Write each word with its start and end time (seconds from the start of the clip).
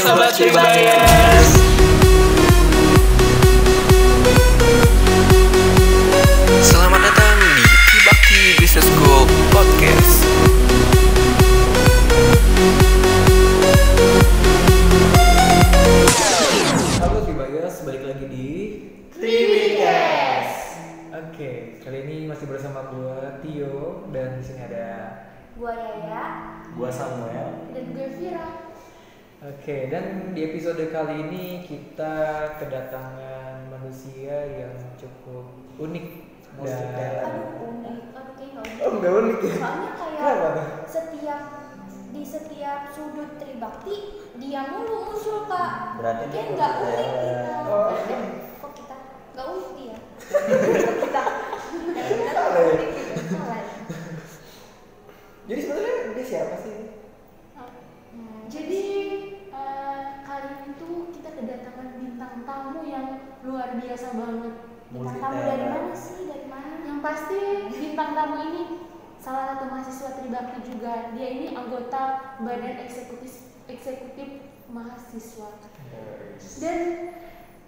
Sobat 0.00 0.32
Tribayers 0.32 1.50
Selamat 6.64 7.04
datang 7.04 7.36
di 7.36 7.64
Kibaki 7.68 8.40
Business 8.56 8.88
School 8.88 9.28
Podcast. 9.52 10.24
Halo 17.04 17.20
Tribayers, 17.28 17.84
balik 17.84 18.00
lagi 18.08 18.24
di 18.24 18.48
Oke, 21.12 21.76
kali 21.84 21.98
ini 22.08 22.24
masih 22.24 22.48
bersama 22.48 22.88
gua 22.88 23.36
Tio 23.44 24.08
dan 24.16 24.40
di 24.40 24.48
sini 24.48 24.64
ada 24.64 24.88
Gua 25.60 25.76
Yaya. 25.76 26.24
Gua 26.72 26.88
Samuel. 26.88 27.68
dan 27.76 27.84
gue 27.92 28.08
Vira. 28.16 28.69
Oke, 29.40 29.88
dan 29.88 30.36
di 30.36 30.44
episode 30.44 30.92
kali 30.92 31.24
ini 31.24 31.64
kita 31.64 32.44
kedatangan 32.60 33.72
manusia 33.72 34.36
yang 34.52 34.76
cukup 35.00 35.48
unik 35.80 36.28
dan 36.60 37.24
Aduh 37.24 37.72
unik, 37.72 38.04
aduh 38.12 38.36
unik. 38.36 38.84
Oh, 38.84 38.90
nggak 39.00 39.12
unik 39.16 39.38
ya? 39.40 39.54
Soalnya 39.56 39.90
kayak 39.96 40.20
Kenapa 40.20 40.64
setiap 40.84 41.40
di 42.12 42.20
setiap 42.20 42.92
sudut 42.92 43.40
Tribakti 43.40 43.96
dia 44.36 44.60
mulu 44.76 45.08
muncul 45.08 45.48
kak. 45.48 45.96
Berarti 45.96 46.24
kayak 46.28 46.36
dia 46.36 46.44
nggak 46.52 46.72
musik 46.76 47.08
unik 47.08 47.08
kita. 47.24 47.56
Oh. 47.64 47.88
Eh, 47.96 48.24
kok 48.60 48.72
kita 48.76 48.96
nggak 49.32 49.46
unik 49.56 49.70
dia? 49.72 49.96
kita. 51.00 51.22
Kita 51.96 52.40
ya? 52.44 52.60
unik 52.76 52.88
gitu. 52.92 53.12
Ya? 53.40 53.60
Jadi 55.48 55.60
sebenarnya 55.64 55.96
dia 56.12 56.24
siapa 56.28 56.56
sih? 56.60 56.89
Bintang 62.40 62.72
tamu 62.72 62.80
yang 62.88 63.20
luar 63.44 63.76
biasa 63.76 64.16
banget. 64.16 64.54
Bintang 64.88 65.18
tamu 65.20 65.40
dari 65.44 65.66
mana 65.68 65.92
sih? 65.92 66.24
Dari 66.24 66.46
mana? 66.48 66.72
Yang 66.88 66.98
pasti 67.04 67.40
bintang 67.68 68.10
tamu 68.16 68.36
ini 68.48 68.62
salah 69.20 69.44
satu 69.52 69.64
mahasiswa 69.68 70.10
Tribakti 70.16 70.58
juga. 70.72 71.12
Dia 71.12 71.28
ini 71.36 71.46
anggota 71.52 72.02
Badan 72.40 72.80
Eksekutif 72.80 73.44
Eksekutif 73.68 74.40
Mahasiswa. 74.72 75.52
Dan 76.64 76.80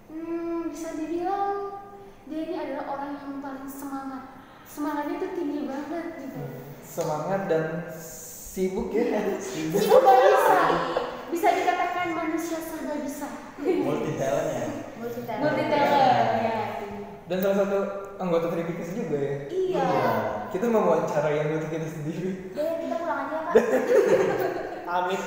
hmm, 0.09 0.73
bisa 0.73 0.97
dibilang 0.97 1.85
dia 2.33 2.41
ini 2.49 2.57
adalah 2.57 2.97
orang 2.97 3.21
yang 3.21 3.45
paling 3.45 3.69
semangat. 3.69 4.41
Semangatnya 4.65 5.21
tuh 5.21 5.33
tinggi 5.37 5.69
banget 5.69 6.07
gitu. 6.17 6.41
Semangat 6.81 7.45
dan 7.45 7.93
sibuk 7.93 8.89
ya? 8.89 9.21
Serba 9.37 10.13
bisa. 10.17 10.61
Bisa 11.29 11.49
dikatakan 11.61 11.92
manusia 12.11 12.59
serba 12.59 12.99
bisa. 12.99 13.29
Multi 13.63 14.19
talent 14.19 14.51
ya. 14.51 14.67
Multi 14.99 15.21
talent. 15.23 15.43
Multi 15.47 15.65
talent 15.71 16.31
ya. 16.43 16.59
Dan 17.31 17.39
salah 17.39 17.57
satu 17.63 17.79
anggota 18.19 18.47
Tribikis 18.51 18.93
juga 18.99 19.17
ya? 19.17 19.37
Iya. 19.47 19.87
Kita 20.51 20.67
mau 20.69 20.85
wawancara 20.85 21.31
yang 21.33 21.49
anggota 21.49 21.71
kita 21.71 21.87
sendiri 21.89 22.53
Deh, 22.53 22.73
kita 22.83 22.95
pulang 22.99 23.19
aja 23.25 23.37
kak. 23.49 23.55
Amit. 25.01 25.23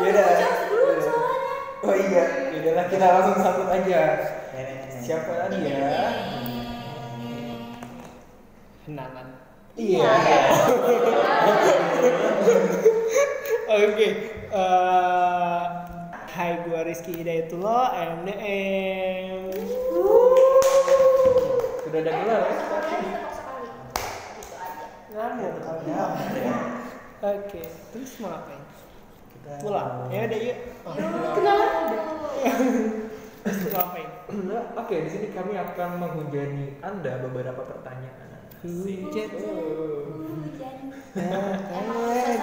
Yaudah 0.00 0.26
Belum 0.70 0.98
soalnya. 1.02 1.52
Oh 1.82 1.94
iya, 1.98 2.24
yaudahlah 2.54 2.86
kita 2.88 3.04
langsung 3.04 3.36
sambut 3.42 3.68
aja. 3.68 4.00
Siapa 5.02 5.32
lagi 5.34 5.60
ya? 5.66 5.90
kenalan. 8.82 9.28
Iya 9.72 10.04
Oke, 13.82 14.30
eh, 14.46 15.62
Hai 16.30 16.54
gua 16.62 16.86
Rizky 16.86 17.18
Hidayatullah, 17.18 18.14
MDM. 18.22 19.50
Sudah 21.82 22.00
ada 22.06 22.12
gelar 22.14 22.42
ya? 22.46 22.56
Ngamuk 25.18 25.54
Ya, 25.82 26.04
ya. 26.14 26.56
Oke, 27.26 27.62
terus 27.90 28.22
mau 28.22 28.30
ngapain? 28.30 28.62
Kita 29.34 29.50
Pulang. 29.66 30.14
Ya 30.14 30.30
udah 30.30 30.38
yuk. 30.46 30.58
Oh, 30.86 30.94
Kenalan 31.34 31.70
terus 33.42 33.66
mau 33.66 33.82
ngapain? 33.82 34.08
Oke, 34.78 34.94
di 34.94 35.10
sini 35.10 35.26
kami 35.34 35.58
akan 35.58 35.90
menghujani 35.98 36.78
Anda 36.86 37.18
beberapa 37.18 37.66
pertanyaan. 37.66 38.46
Hujan. 38.62 39.26
Hujan. 39.26 40.76
Nah, 41.18 41.58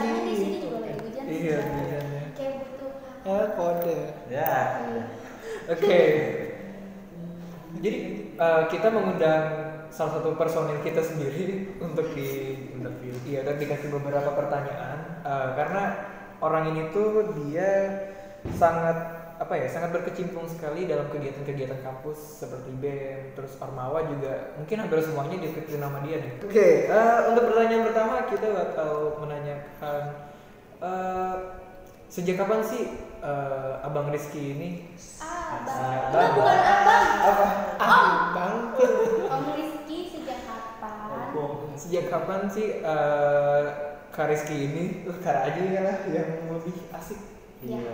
di 0.04 0.08
lagi. 0.12 0.79
Hujan. 1.30 1.38
sih. 1.38 1.46
Iya, 1.46 1.60
hujannya. 1.62 2.24
Kayak 2.34 2.54
butuh. 2.58 2.92
Eh, 3.30 3.46
kode. 3.54 4.00
Ya. 4.34 4.54
Oke. 5.70 6.02
Jadi 7.80 7.92
eh, 8.34 8.64
kita 8.74 8.88
mengundang 8.90 9.46
salah 9.94 10.18
satu 10.18 10.34
personil 10.34 10.82
kita 10.82 11.06
sendiri 11.06 11.46
untuk 11.86 12.12
di 12.18 12.58
interview. 12.74 13.14
Iya, 13.30 13.46
dan 13.46 13.56
dikasih 13.62 13.94
beberapa 13.94 14.34
pertanyaan 14.34 15.10
Eh, 15.20 15.50
karena 15.56 15.84
orang 16.40 16.72
ini 16.72 16.82
tuh 16.96 17.36
dia 17.36 17.70
sangat 18.56 19.20
apa 19.40 19.56
ya 19.56 19.72
sangat 19.72 19.96
berkecimpung 19.96 20.44
sekali 20.52 20.84
dalam 20.84 21.08
kegiatan-kegiatan 21.08 21.80
kampus 21.80 22.44
seperti 22.44 22.76
BEM 22.76 23.40
terus 23.40 23.56
Ormawa 23.64 24.04
juga 24.04 24.52
mungkin 24.60 24.84
hampir 24.84 25.00
semuanya 25.00 25.40
diikuti 25.40 25.80
nama 25.80 26.04
dia 26.04 26.20
deh. 26.20 26.34
Oke, 26.44 26.92
eh, 26.92 27.20
untuk 27.32 27.52
pertanyaan 27.52 27.84
pertama 27.88 28.16
kita 28.28 28.48
bakal 28.52 28.92
menanyakan 29.24 30.02
eh, 30.80 31.36
sejak 32.08 32.36
kapan 32.38 32.62
sih 32.62 32.84
eh, 33.20 33.74
Abang 33.82 34.10
Rizky 34.10 34.56
ini 34.56 34.70
Ah, 35.20 35.60
Ah, 35.60 36.10
bang. 36.10 36.30
Itu 36.30 36.38
bukan 36.38 36.58
abang. 36.58 37.04
apa 37.20 37.46
Ah, 37.80 38.08
bang. 38.32 38.56
Om 39.34 39.46
Rizky 39.52 39.98
sejak 40.10 40.40
kapan? 40.46 40.94
Sejak 41.74 42.06
kapan 42.08 42.42
sih 42.48 42.68
eh 42.80 43.66
Kak 44.10 44.26
Rizky 44.28 44.58
ini 44.64 44.84
uh, 45.06 45.16
Kak 45.16 45.48
aja 45.48 45.62
ya 45.62 45.82
lah 45.82 45.98
yang 46.08 46.30
lebih 46.50 46.76
asik 46.92 47.20
Iya. 47.60 47.78
Iya. 47.78 47.94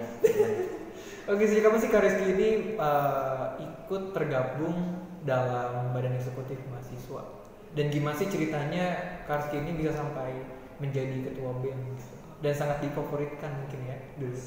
oke 1.29 1.44
sejak 1.44 1.63
kapan 1.63 1.79
sih 1.79 1.90
Kak 1.90 2.01
Rizky 2.01 2.25
ini 2.29 2.50
eh, 2.74 3.45
ikut 3.59 4.03
tergabung 4.12 4.78
dalam 5.22 5.91
badan 5.91 6.13
eksekutif 6.13 6.57
mahasiswa 6.68 7.22
dan 7.74 7.85
gimana 7.90 8.16
sih 8.16 8.25
ceritanya 8.25 8.85
Kak 9.24 9.44
Rizky 9.44 9.59
ini 9.59 9.72
bisa 9.75 9.91
sampai 9.94 10.44
menjadi 10.78 11.18
ketua 11.24 11.51
BEM 11.59 11.79
gitu? 11.94 12.16
Dan 12.45 12.53
sangat 12.53 12.78
difavoritkan 12.85 13.50
mungkin 13.50 13.81
ya 13.89 13.97
dulu 14.22 14.38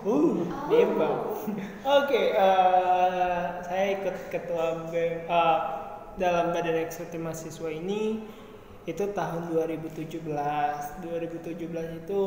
Uh, 0.00 0.48
nembak. 0.72 1.44
Oke, 2.00 2.32
eh, 2.32 3.44
saya 3.68 4.00
ikut 4.00 4.32
ketua 4.32 4.88
BEM 4.88 5.28
eh, 5.28 5.58
dalam 6.16 6.56
Badan 6.56 6.88
Eksekutif 6.88 7.20
Mahasiswa 7.20 7.68
ini 7.68 8.24
itu 8.88 9.04
tahun 9.12 9.52
2017. 9.52 10.24
2017 11.04 12.00
itu 12.00 12.24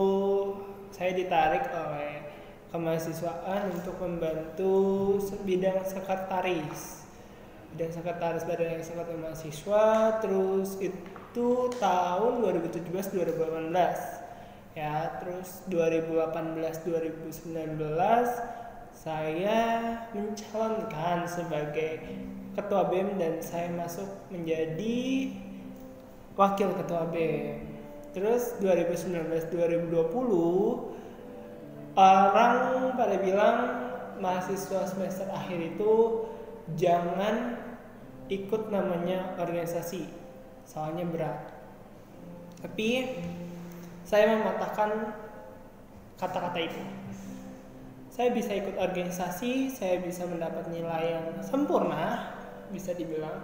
saya 0.93 1.11
ditarik 1.17 1.65
oleh 1.73 2.21
kemahasiswaan 2.69 3.73
untuk 3.73 3.97
membantu 3.97 4.73
bidang 5.41 5.81
sekretaris. 5.81 7.09
Bidang 7.73 7.89
sekretaris 7.89 8.45
Badan 8.45 8.77
Eksekutif 8.77 9.17
Mahasiswa 9.17 9.85
terus 10.21 10.77
itu 10.77 11.73
tahun 11.81 12.33
2017 12.37 13.17
2018 13.17 14.22
ya 14.73 15.21
terus 15.21 15.61
2018 15.69 16.57
2019 16.85 17.77
saya 18.93 19.61
mencalonkan 20.13 21.29
sebagai 21.29 22.01
ketua 22.57 22.89
BEM 22.89 23.17
dan 23.21 23.41
saya 23.41 23.69
masuk 23.73 24.09
menjadi 24.33 25.29
wakil 26.33 26.73
ketua 26.73 27.05
BEM 27.13 27.61
terus 28.13 28.57
2019 28.61 29.53
2020 29.53 30.93
orang 31.93 32.57
pada 32.97 33.15
bilang 33.21 33.57
mahasiswa 34.17 34.89
semester 34.89 35.29
akhir 35.29 35.77
itu 35.77 36.25
jangan 36.77 37.61
ikut 38.31 38.71
namanya 38.71 39.35
organisasi 39.37 40.07
soalnya 40.63 41.03
berat. 41.03 41.39
Tapi 42.63 43.19
saya 44.03 44.35
mematahkan 44.35 45.15
kata-kata 46.19 46.59
itu. 46.59 46.81
Saya 48.13 48.29
bisa 48.29 48.53
ikut 48.53 48.77
organisasi, 48.77 49.73
saya 49.73 49.97
bisa 49.97 50.29
mendapat 50.29 50.69
nilai 50.69 51.17
yang 51.17 51.27
sempurna, 51.41 52.37
bisa 52.69 52.93
dibilang. 52.93 53.41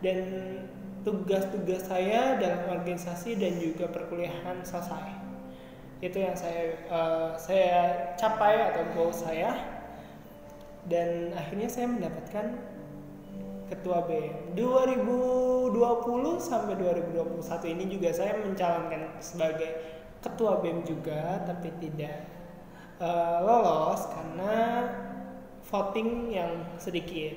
Dan 0.00 0.18
tugas-tugas 1.04 1.84
saya 1.84 2.40
dalam 2.40 2.80
organisasi 2.80 3.36
dan 3.36 3.60
juga 3.60 3.90
perkuliahan 3.92 4.64
selesai. 4.64 5.12
Itu 6.00 6.24
yang 6.24 6.38
saya 6.38 6.78
eh, 6.78 7.30
saya 7.36 7.80
capai 8.16 8.72
atau 8.72 8.82
goal 8.96 9.12
saya. 9.12 9.76
Dan 10.88 11.36
akhirnya 11.36 11.68
saya 11.68 11.84
mendapatkan 11.92 12.77
ketua 13.68 14.08
BEM 14.08 14.56
2020 14.56 15.76
sampai 16.40 16.74
2021 16.80 17.74
ini 17.76 17.84
juga 17.92 18.08
saya 18.16 18.40
mencalonkan 18.40 19.20
sebagai 19.20 19.70
ketua 20.24 20.58
BEM 20.64 20.82
juga 20.88 21.44
tapi 21.44 21.68
tidak 21.78 22.26
eh, 22.98 23.38
lolos 23.44 24.08
karena 24.08 24.56
voting 25.68 26.32
yang 26.32 26.52
sedikit. 26.80 27.36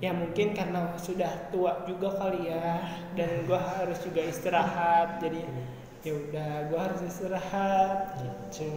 Ya 0.00 0.16
mungkin 0.16 0.56
karena 0.56 0.96
sudah 0.96 1.52
tua 1.52 1.84
juga 1.84 2.16
kali 2.16 2.48
ya 2.48 2.80
dan 3.12 3.44
gua 3.44 3.60
harus 3.60 4.00
juga 4.00 4.24
istirahat 4.24 5.20
jadi 5.20 5.44
ya 6.00 6.16
udah 6.16 6.72
gua 6.72 6.88
harus 6.88 7.04
istirahat 7.04 8.16
gitu. 8.24 8.72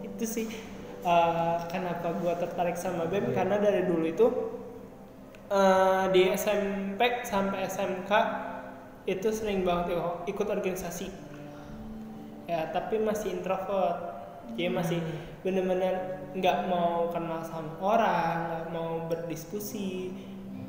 Itu 0.00 0.24
sih 0.24 0.48
eh, 1.04 1.56
kenapa 1.68 2.16
gua 2.16 2.40
tertarik 2.40 2.80
sama 2.80 3.04
BEM 3.04 3.36
karena 3.36 3.60
dari 3.60 3.84
dulu 3.84 4.04
itu 4.08 4.55
eh, 5.50 6.04
di 6.14 6.22
SMP 6.34 7.22
sampai 7.22 7.66
SMK 7.66 8.12
itu 9.06 9.28
sering 9.30 9.62
banget 9.62 9.94
ya, 9.94 10.26
ikut 10.26 10.46
organisasi. 10.50 11.06
Ya 12.46 12.70
tapi 12.70 12.98
masih 13.02 13.38
introvert. 13.38 14.14
Jadi 14.54 14.70
masih 14.70 15.00
bener-bener 15.42 16.22
nggak 16.38 16.70
mau 16.70 17.10
kenal 17.10 17.42
sama 17.42 17.74
orang 17.82 18.34
nggak 18.50 18.66
mau 18.74 18.90
berdiskusi. 19.10 20.14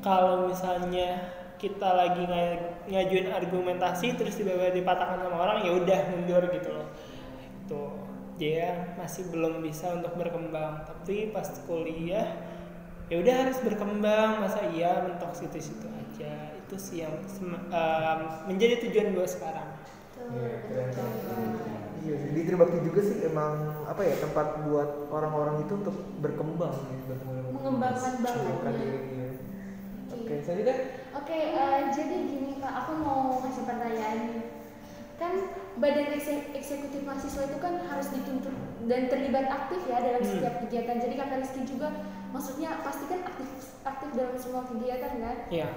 Kalau 0.02 0.50
misalnya 0.50 1.34
kita 1.58 1.90
lagi 1.90 2.22
nga- 2.22 2.78
ngajuin 2.86 3.34
argumentasi 3.34 4.14
terus 4.14 4.38
tiba-tiba 4.38 4.70
dipatahkan 4.70 5.18
sama 5.26 5.36
orang 5.42 5.58
ya 5.66 5.72
udah 5.74 6.00
mundur 6.14 6.42
gitu 6.54 6.70
loh. 6.70 6.88
Itu 7.66 7.82
dia 8.38 8.94
masih 8.94 9.30
belum 9.34 9.62
bisa 9.62 9.98
untuk 9.98 10.14
berkembang. 10.14 10.86
Tapi 10.86 11.34
pas 11.34 11.46
kuliah 11.66 12.38
ya 13.08 13.16
udah 13.18 13.34
harus 13.40 13.58
berkembang 13.60 14.30
masa 14.38 14.60
iya 14.68 15.00
mentok 15.00 15.32
situ-situ 15.32 15.88
aja 15.88 16.32
itu 16.54 16.76
sih 16.76 16.96
yang 17.00 17.14
sem- 17.24 17.68
em, 17.68 18.20
menjadi 18.46 18.84
tujuan 18.84 19.12
gue 19.12 19.26
sekarang 19.26 19.68
Iya, 20.18 20.60
keren. 20.60 20.92
Iya 22.04 22.16
di 22.36 22.40
Tribakti 22.44 22.78
juga 22.84 23.00
sih 23.00 23.24
emang 23.24 23.54
apa 23.86 24.02
ya 24.02 24.12
tempat 24.18 24.60
buat 24.62 25.08
orang-orang 25.08 25.64
itu 25.64 25.72
untuk 25.74 25.96
berkembang 26.20 26.74
ya, 26.74 26.96
berkembang. 27.06 27.48
Mengembangkan 27.48 28.12
bakatnya. 28.20 28.76
iya. 29.08 29.28
Oke. 30.12 30.20
Oke, 30.20 30.34
selanjutnya 30.44 30.76
Oke, 31.16 31.36
eh, 31.48 31.80
jadi 31.88 32.16
gini 32.28 32.60
Pak, 32.60 32.72
aku 32.76 32.92
mau 33.00 33.40
ngasih 33.40 33.64
pertanyaan. 33.64 34.18
Kan 35.16 35.32
badan 35.76 36.12
ekse- 36.12 36.52
eksekutif 36.52 37.00
mahasiswa 37.02 37.48
itu 37.48 37.58
kan 37.58 37.80
harus 37.80 38.08
dituntut 38.12 38.52
dan 38.86 39.10
terlibat 39.10 39.46
aktif 39.48 39.82
ya 39.90 39.98
dalam 39.98 40.22
Hmm. 40.22 40.30
setiap 40.30 40.54
kegiatan. 40.62 40.96
Jadi 41.02 41.14
kakak 41.18 41.38
Rizky 41.42 41.62
juga, 41.66 41.88
maksudnya 42.30 42.78
pasti 42.84 43.10
kan 43.10 43.26
aktif 43.26 43.48
aktif 43.82 44.08
dalam 44.14 44.36
semua 44.38 44.62
kegiatan 44.68 45.18
kan? 45.18 45.36
ya 45.50 45.68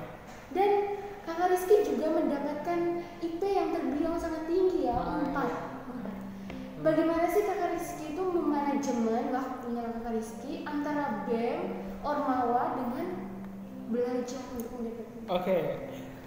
Dan 0.51 0.99
kakak 1.23 1.49
Rizky 1.49 1.87
juga 1.87 2.11
mendapatkan 2.11 2.79
IP 3.23 3.41
yang 3.41 3.71
terbilang 3.71 4.19
sangat 4.19 4.45
tinggi 4.45 4.85
ya, 4.85 4.93
empat. 4.93 5.49
Bagaimana 6.81 7.29
sih 7.29 7.45
kakak 7.45 7.77
Rizky 7.77 8.17
itu 8.17 8.21
memanajemen 8.21 9.29
waktunya 9.29 9.81
kakak 9.85 10.13
Rizky 10.17 10.65
antara 10.65 11.25
BEM, 11.29 11.61
Ormawa 12.01 12.73
dengan 12.73 13.07
belajar 13.93 14.41
untuk 14.57 14.71
mendapatkan 14.81 15.29
Oke, 15.29 15.57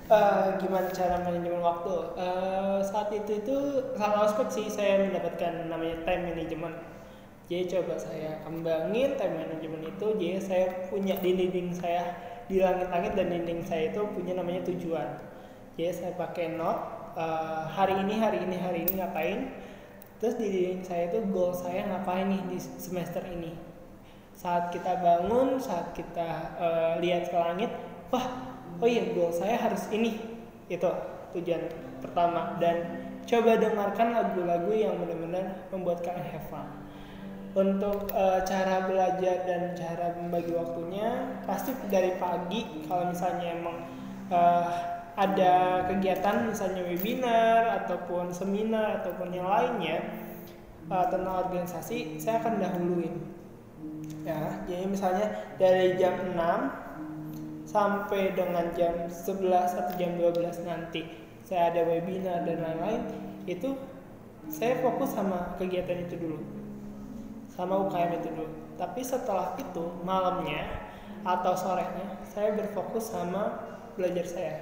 Eh, 0.05 0.49
gimana 0.61 0.93
cara 0.93 1.17
manajemen 1.25 1.65
waktu? 1.65 1.97
Eh, 2.21 2.79
saat 2.85 3.09
itu 3.09 3.41
itu 3.41 3.56
salah 3.97 4.29
aspek 4.29 4.53
sih 4.53 4.69
saya 4.69 5.01
mendapatkan 5.01 5.65
namanya 5.65 6.05
time 6.05 6.29
management. 6.29 6.77
Jadi 7.49 7.73
coba 7.73 7.97
saya 7.97 8.37
kembangin 8.45 9.17
time 9.17 9.37
management 9.41 9.97
itu, 9.97 10.06
jadi 10.21 10.37
saya 10.45 10.67
punya 10.93 11.17
di 11.25 11.33
dinding 11.33 11.73
saya 11.73 12.21
di 12.53 12.61
langit-langit 12.61 13.17
dan 13.17 13.33
dinding 13.33 13.65
saya 13.65 13.97
itu 13.97 14.05
punya 14.12 14.37
namanya 14.37 14.69
tujuan. 14.69 15.09
Jadi 15.81 15.93
saya 15.97 16.12
pakai 16.21 16.53
note 16.53 16.85
eh, 17.17 17.65
hari 17.73 17.97
ini 18.05 18.15
hari 18.21 18.39
ini 18.45 18.56
hari 18.61 18.79
ini 18.85 19.01
ngapain. 19.01 19.41
Terus 20.21 20.37
di 20.37 20.53
dinding 20.53 20.85
saya 20.85 21.09
itu 21.09 21.25
goal 21.33 21.56
saya 21.56 21.81
ngapain 21.89 22.29
nih 22.29 22.45
di 22.53 22.61
semester 22.61 23.25
ini 23.25 23.56
saat 24.37 24.69
kita 24.69 25.01
bangun, 25.01 25.56
saat 25.56 25.97
kita 25.97 26.29
eh, 26.61 26.93
lihat 27.01 27.33
ke 27.33 27.37
langit, 27.41 27.73
wah, 28.12 28.54
oh 28.81 28.88
iya 28.88 29.11
goal 29.15 29.31
saya 29.31 29.59
harus 29.59 29.87
ini, 29.91 30.19
itu 30.67 30.91
tujuan 31.35 31.67
pertama. 32.00 32.56
Dan 32.59 33.05
coba 33.25 33.56
dengarkan 33.56 34.09
lagu-lagu 34.12 34.71
yang 34.73 35.00
benar-benar 35.00 35.69
membuat 35.73 36.05
kalian 36.05 36.29
have 36.29 36.47
fun. 36.53 36.67
Untuk 37.55 38.11
eh, 38.11 38.41
cara 38.43 38.82
belajar 38.91 39.47
dan 39.47 39.79
cara 39.79 40.19
membagi 40.19 40.59
waktunya 40.59 41.38
pasti 41.47 41.71
dari 41.87 42.19
pagi 42.19 42.82
kalau 42.91 43.15
misalnya 43.15 43.47
emang 43.55 43.79
eh, 44.26 44.67
ada 45.15 45.87
kegiatan 45.87 46.50
misalnya 46.50 46.82
webinar 46.82 47.87
ataupun 47.87 48.35
seminar 48.35 48.99
ataupun 48.99 49.31
yang 49.31 49.47
lainnya 49.47 50.03
eh, 50.91 51.06
tentang 51.15 51.47
organisasi 51.47 52.19
saya 52.19 52.43
akan 52.43 52.59
dahuluin. 52.59 53.17
Ya 54.27 54.59
jadi 54.67 54.85
misalnya 54.91 55.27
dari 55.55 55.94
jam 55.94 56.35
6 56.35 56.83
sampai 57.75 58.38
dengan 58.38 58.71
jam 58.79 59.11
11 59.11 59.50
atau 59.50 59.94
jam 59.99 60.15
12 60.15 60.62
nanti. 60.62 61.03
Saya 61.43 61.75
ada 61.75 61.82
webinar 61.82 62.47
dan 62.47 62.62
lain-lain. 62.62 63.03
Itu 63.50 63.75
saya 64.47 64.79
fokus 64.79 65.11
sama 65.11 65.59
kegiatan 65.59 66.06
itu 66.06 66.15
dulu. 66.15 66.38
Sama 67.50 67.82
UKM 67.91 68.23
itu 68.23 68.31
dulu. 68.31 68.55
Tapi 68.79 69.03
setelah 69.03 69.59
itu 69.59 69.91
malamnya 70.06 70.87
atau 71.26 71.59
sorenya 71.59 72.23
saya 72.31 72.55
berfokus 72.55 73.11
sama 73.11 73.59
belajar 73.99 74.27
saya. 74.31 74.56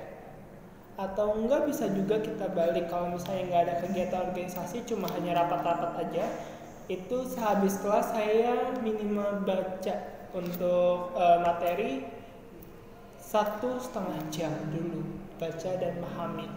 Atau 0.96 1.36
enggak 1.36 1.68
bisa 1.68 1.92
juga 1.92 2.16
kita 2.16 2.48
balik. 2.56 2.88
Kalau 2.88 3.12
misalnya 3.12 3.44
nggak 3.52 3.62
ada 3.68 3.74
kegiatan 3.84 4.20
organisasi 4.32 4.88
cuma 4.88 5.04
hanya 5.12 5.36
rapat-rapat 5.44 6.08
aja 6.08 6.24
itu 6.90 7.24
sehabis 7.30 7.78
kelas 7.78 8.10
saya 8.10 8.74
minimal 8.82 9.46
baca 9.46 9.96
untuk 10.34 11.14
eh, 11.14 11.38
materi 11.40 12.21
satu 13.22 13.78
setengah 13.78 14.18
jam 14.34 14.50
dulu 14.74 15.06
baca 15.38 15.70
dan 15.78 15.94
pahami. 16.02 16.50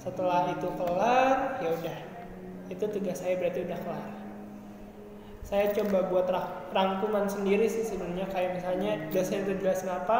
Setelah 0.00 0.56
itu 0.56 0.68
kelar 0.80 1.60
ya 1.60 1.70
udah. 1.76 1.98
Itu 2.72 2.84
tugas 2.88 3.20
saya 3.20 3.36
berarti 3.36 3.68
udah 3.68 3.78
kelar. 3.84 4.08
Saya 5.44 5.68
coba 5.76 6.08
buat 6.08 6.26
ra- 6.32 6.72
rangkuman 6.72 7.28
sendiri 7.28 7.68
sih 7.68 7.84
sebenarnya. 7.84 8.32
Kayak 8.32 8.50
misalnya 8.58 8.92
dosen 9.12 9.44
itu 9.44 9.60
jelasin 9.60 9.92
apa 9.92 10.18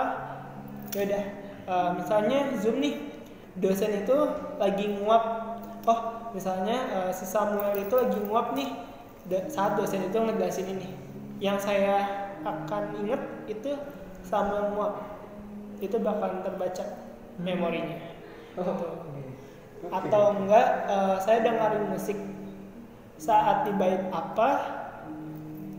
ya 0.93 1.09
udah. 1.09 1.25
Eh, 1.65 1.91
misalnya 1.97 2.39
zoom 2.61 2.85
nih. 2.85 3.01
Dosen 3.57 4.05
itu 4.05 4.17
lagi 4.61 4.85
nguap. 5.01 5.25
Oh 5.89 6.29
misalnya 6.37 7.09
eh, 7.09 7.13
si 7.17 7.25
Samuel 7.25 7.73
itu 7.81 7.95
lagi 7.97 8.21
nguap 8.29 8.53
nih. 8.53 8.69
Saat 9.49 9.81
dosen 9.81 10.05
itu 10.05 10.17
ngejelasin 10.21 10.77
ini. 10.77 10.93
Yang 11.41 11.73
saya 11.73 11.97
akan 12.45 13.01
inget 13.01 13.21
itu 13.49 13.73
Samuel 14.29 14.77
nguap 14.77 15.10
itu 15.81 15.97
bakalan 15.99 16.45
terbaca 16.45 16.85
memorinya. 17.41 17.99
Oh, 18.61 19.01
Gitu. 19.81 19.89
atau 19.97 20.37
enggak 20.37 20.67
eh, 20.93 21.17
saya 21.25 21.41
dengerin 21.41 21.89
musik 21.89 22.19
saat 23.17 23.65
di 23.65 23.73
bait 23.81 24.13
apa 24.13 24.49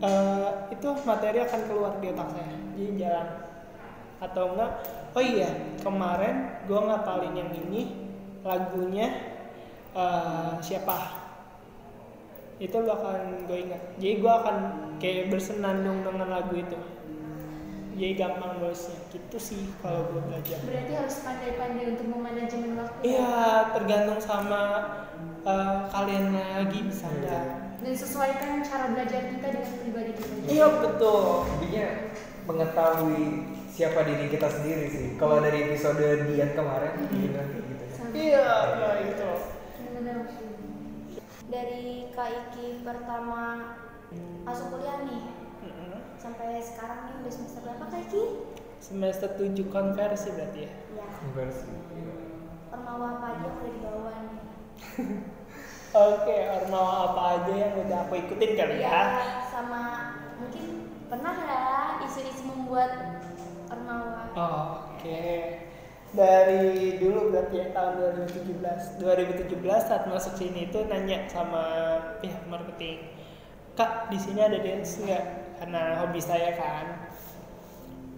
eh, 0.02 0.50
itu 0.74 0.88
materi 1.06 1.38
akan 1.38 1.60
keluar 1.70 1.92
di 2.02 2.10
otak 2.10 2.28
saya 2.34 2.54
jadi 2.74 2.92
jalan. 2.98 3.28
Atau 4.18 4.44
enggak 4.54 4.70
oh 5.14 5.22
iya 5.22 5.50
kemarin 5.86 6.50
gue 6.66 6.80
ngapalin 6.82 7.34
yang 7.38 7.50
ini 7.54 8.10
lagunya 8.42 9.06
eh, 9.94 10.52
siapa? 10.58 11.22
Itu 12.58 12.82
bakalan 12.82 13.46
gue 13.46 13.58
ingat. 13.70 13.82
Jadi 14.02 14.14
gue 14.18 14.32
akan 14.34 14.56
kayak 14.98 15.30
bersenandung 15.30 16.02
dengan 16.02 16.26
lagu 16.26 16.58
itu 16.58 16.78
jadi 17.92 18.14
gampang 18.16 18.56
nulisnya 18.58 18.98
gitu 19.12 19.38
sih 19.38 19.62
kalau 19.84 20.08
gue 20.10 20.22
belajar 20.24 20.56
Berarti 20.64 20.92
harus 20.96 21.16
pandai-pandai 21.20 21.84
untuk 21.92 22.06
memanajemen 22.08 22.70
waktu. 22.80 23.00
Iya, 23.04 23.36
tergantung 23.76 24.20
sama 24.22 24.62
eh, 25.44 25.76
kalian 25.92 26.26
lagi 26.32 26.80
bisa 26.88 27.06
nggak. 27.08 27.44
Dan 27.82 27.94
sesuaikan 27.98 28.62
cara 28.62 28.94
belajar 28.94 29.20
kita 29.28 29.46
dengan 29.52 29.74
pribadi 29.82 30.12
kita. 30.16 30.32
Iya 30.48 30.66
betul. 30.80 31.44
Intinya 31.58 31.86
mengetahui 32.46 33.24
siapa 33.72 34.00
diri 34.06 34.26
kita 34.30 34.48
sendiri 34.48 34.86
sih. 34.88 35.06
Kalau 35.18 35.42
dari 35.42 35.72
episode 35.72 36.30
Dian 36.30 36.52
kemarin, 36.54 36.92
dia 37.10 37.28
bilang 37.28 37.48
kayak 37.50 37.64
gitu. 37.66 37.84
ya. 37.84 38.04
Iya, 38.12 38.48
iya 38.78 38.90
itu. 39.08 39.30
Benar. 39.98 40.18
Dari 41.52 41.84
Kak 42.16 42.28
Iki 42.30 42.86
pertama 42.86 43.40
masuk 44.46 44.78
kuliah 44.78 45.04
nih. 45.04 45.41
Sampai 46.22 46.62
sekarang 46.62 47.10
nih 47.10 47.14
udah 47.18 47.32
semester 47.34 47.60
berapa 47.66 47.84
Kak 47.90 48.00
Iki? 48.06 48.24
Semester 48.78 49.28
7 49.34 49.58
konversi 49.74 50.30
berarti 50.30 50.60
ya. 50.62 50.72
Ya, 50.94 51.06
Versi. 51.34 51.66
permawa 52.70 53.20
apa 53.20 53.26
aja 53.36 53.42
yang 53.42 53.58
udah 53.58 53.70
dibawa 53.74 54.12
nih? 54.22 54.42
Oke, 56.08 56.36
ormawa 56.62 56.94
apa 57.10 57.22
aja 57.36 57.52
yang 57.52 57.74
udah 57.84 57.98
aku 58.06 58.14
ikutin 58.22 58.52
kali 58.54 58.76
ya? 58.80 58.90
Ya, 59.18 59.42
sama 59.50 59.80
mungkin 60.38 60.88
pernah 61.10 61.34
ya 61.42 61.62
isu-isu 62.06 62.42
membuat 62.46 63.18
permawa. 63.66 64.30
Oke. 64.38 65.58
dari 66.12 67.00
dulu 67.00 67.32
berarti 67.32 67.56
ya 67.56 67.66
tahun 67.72 68.20
2017 68.28 69.00
2017 69.00 69.48
saat 69.80 70.04
masuk 70.04 70.36
sini 70.36 70.68
itu 70.68 70.84
nanya 70.84 71.24
sama 71.24 71.64
pihak 72.20 72.44
marketing 72.52 73.00
kak 73.72 74.12
di 74.12 74.20
sini 74.20 74.44
ada 74.44 74.60
dance 74.60 75.00
nggak 75.00 75.41
karena 75.62 76.02
hobi 76.02 76.18
saya 76.18 76.58
kan. 76.58 77.06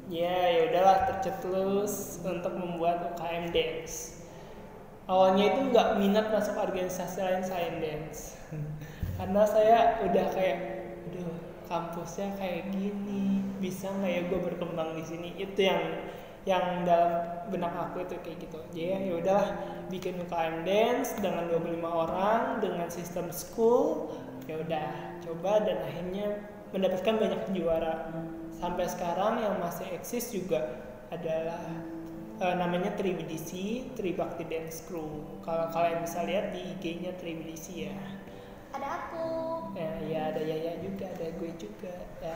Ya 0.09 0.33
ya 0.49 0.73
udahlah 0.73 0.99
tercetus 1.13 2.25
untuk 2.25 2.57
membuat 2.57 3.13
UKM 3.13 3.53
dance. 3.53 4.25
Awalnya 5.05 5.53
itu 5.53 5.61
nggak 5.69 5.89
minat 6.01 6.33
masuk 6.33 6.57
organisasi 6.57 7.21
lain 7.21 7.45
selain 7.45 7.77
dance. 7.85 8.41
Karena 9.21 9.45
saya 9.45 10.01
udah 10.09 10.27
kayak 10.33 10.59
aduh 11.13 11.37
kampusnya 11.69 12.33
kayak 12.41 12.73
gini 12.73 13.45
bisa 13.61 13.93
nggak 13.93 14.13
ya 14.17 14.23
gue 14.25 14.41
berkembang 14.41 14.97
di 14.97 15.05
sini? 15.05 15.37
Itu 15.37 15.69
yang 15.69 15.85
yang 16.49 16.89
dalam 16.89 17.45
benak 17.53 17.77
aku 17.77 18.09
itu 18.09 18.17
kayak 18.25 18.41
gitu. 18.41 18.59
Jadi 18.73 19.13
ya 19.13 19.15
udahlah 19.21 19.49
bikin 19.93 20.17
UKM 20.17 20.65
dance 20.65 21.13
dengan 21.21 21.53
25 21.53 21.85
orang 21.85 22.41
dengan 22.65 22.89
sistem 22.89 23.29
school 23.29 24.17
ya 24.49 24.61
udah 24.61 25.21
coba 25.25 25.65
dan 25.65 25.81
akhirnya 25.85 26.54
mendapatkan 26.75 27.15
banyak 27.15 27.41
juara. 27.55 28.11
Sampai 28.59 28.91
sekarang 28.91 29.39
yang 29.39 29.63
masih 29.63 29.87
eksis 29.95 30.35
juga 30.35 30.83
adalah 31.15 31.63
eh, 32.43 32.55
namanya 32.59 32.99
Tribidisi 32.99 33.95
Tribakti 33.95 34.43
Dance 34.51 34.83
Crew. 34.91 35.39
Kalau 35.47 35.71
kalian 35.71 36.03
bisa 36.03 36.27
lihat 36.27 36.51
di 36.51 36.75
IG-nya 36.75 37.15
Tribidisi 37.15 37.87
ya. 37.87 37.95
Ada 38.75 39.07
aku. 39.07 39.27
ya, 39.79 39.91
ya 40.03 40.21
ada 40.35 40.43
Yaya 40.43 40.83
juga 40.83 41.07
ada 41.15 41.31
gue 41.31 41.51
juga 41.55 41.95
ya. 42.19 42.35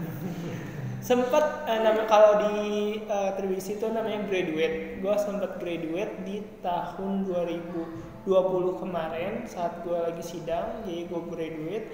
Sempat 1.06 1.70
eh, 1.70 1.80
nama 1.86 2.02
kalau 2.10 2.42
di 2.42 2.58
eh, 3.06 3.30
Tribisi 3.38 3.78
itu 3.78 3.86
namanya 3.86 4.26
graduate. 4.26 4.98
Gue 4.98 5.14
sempat 5.22 5.62
graduate 5.62 6.26
di 6.26 6.42
tahun 6.66 7.30
2020 7.30 8.26
kemarin 8.82 9.46
saat 9.46 9.86
gue 9.86 9.96
lagi 9.96 10.20
sidang 10.20 10.82
jadi 10.82 11.06
gue 11.08 11.22
graduate 11.30 11.88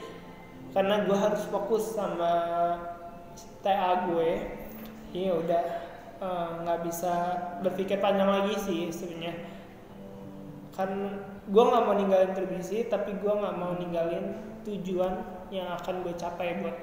karena 0.77 1.09
gue 1.09 1.17
harus 1.17 1.41
fokus 1.49 1.97
sama 1.97 2.33
TA 3.65 4.13
gue. 4.13 4.45
Ini 5.17 5.33
udah 5.33 5.65
eh, 6.21 6.49
nggak 6.61 6.85
bisa 6.85 7.15
berpikir 7.65 7.97
panjang 7.97 8.29
lagi 8.29 8.61
sih 8.61 8.93
sebenarnya. 8.93 9.41
Kan 10.77 11.17
gue 11.49 11.63
nggak 11.65 11.85
mau 11.89 11.97
ninggalin 11.97 12.37
Tribisi 12.37 12.85
tapi 12.93 13.17
gue 13.17 13.33
nggak 13.33 13.57
mau 13.57 13.73
ninggalin 13.81 14.37
tujuan 14.69 15.25
yang 15.49 15.73
akan 15.81 16.05
gue 16.05 16.13
capai 16.13 16.61
buat 16.61 16.77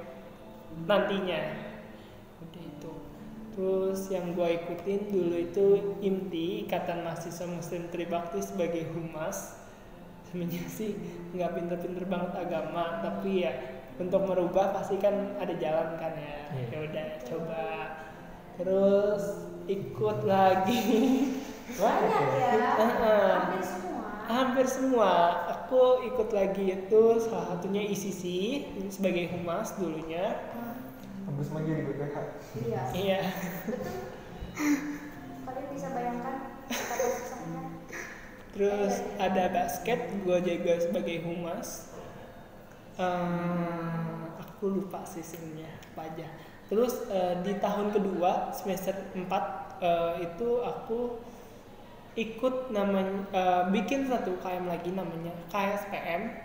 nantinya. 0.90 1.54
Udah 2.42 2.64
itu. 2.66 2.94
Terus 3.54 4.10
yang 4.10 4.34
gue 4.34 4.58
ikutin 4.58 5.02
dulu 5.14 5.38
itu 5.38 5.66
IMTI 6.02 6.66
Ikatan 6.66 7.06
Mahasiswa 7.06 7.46
Muslim 7.46 7.94
Tribakti 7.94 8.42
sebagai 8.42 8.90
humas. 8.98 9.62
Sebenarnya 10.26 10.66
sih 10.66 10.98
nggak 11.38 11.62
pinter-pinter 11.62 12.10
banget 12.10 12.34
agama 12.42 13.06
tapi 13.06 13.46
ya 13.46 13.83
untuk 13.96 14.22
merubah 14.24 14.72
pasti 14.72 14.98
kan 14.98 15.38
ada 15.38 15.54
jalan 15.54 15.98
kan 15.98 16.14
ya 16.16 16.38
Iya. 16.50 16.66
ya 16.70 16.78
udah 16.84 17.08
coba 17.24 17.64
terus 18.56 19.24
ikut 19.66 20.20
lagi 20.24 20.84
Banyak 21.74 22.28
ya. 22.36 22.52
Heeh. 22.76 23.34
Hampir 23.34 23.64
semua. 23.64 24.04
hampir 24.28 24.66
semua 24.68 25.12
aku 25.50 25.82
ikut 26.06 26.30
lagi 26.30 26.76
itu 26.76 27.02
salah 27.20 27.56
satunya 27.56 27.82
ICC 27.84 28.24
sebagai 28.90 29.32
humas 29.32 29.74
dulunya 29.76 30.38
Tembus 31.24 31.50
maju 31.50 31.66
di 31.66 31.84
BPH. 31.84 32.16
Iya. 32.62 32.82
iya 32.94 33.22
Betul. 33.64 33.96
Kalian 35.48 35.66
bisa 35.72 35.88
bayangkan 35.90 36.36
terus 38.54 38.94
ada 39.18 39.44
basket 39.50 40.00
gue 40.20 40.38
jaga 40.44 40.74
sebagai 40.80 41.26
humas 41.26 41.90
Eh, 42.94 44.24
aku 44.38 44.70
lupa 44.70 45.02
sih 45.02 45.26
sebenarnya 45.26 45.66
apa 45.94 46.02
aja. 46.14 46.28
Terus 46.70 47.10
eh, 47.10 47.42
di 47.42 47.58
tahun 47.58 47.90
kedua 47.90 48.54
semester 48.54 48.94
4 49.18 49.26
eh, 49.82 50.14
itu 50.30 50.50
aku 50.62 51.18
ikut 52.14 52.70
namanya 52.70 53.26
eh, 53.34 53.64
bikin 53.74 54.06
satu 54.06 54.38
KM 54.38 54.70
lagi 54.70 54.94
namanya 54.94 55.34
KSPM 55.50 56.38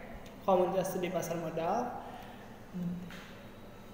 Komunitas 0.48 0.88
Studi 0.96 1.12
Pasar 1.12 1.36
Modal. 1.36 1.84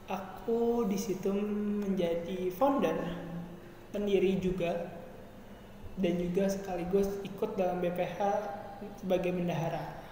Aku 0.06 0.86
di 0.86 1.00
situ 1.00 1.34
menjadi 1.82 2.54
founder 2.54 2.94
pendiri 3.90 4.38
juga 4.38 4.94
dan 5.98 6.22
juga 6.22 6.46
sekaligus 6.46 7.10
ikut 7.26 7.58
dalam 7.58 7.82
BPH 7.82 8.20
sebagai 9.02 9.32
bendahara 9.34 10.03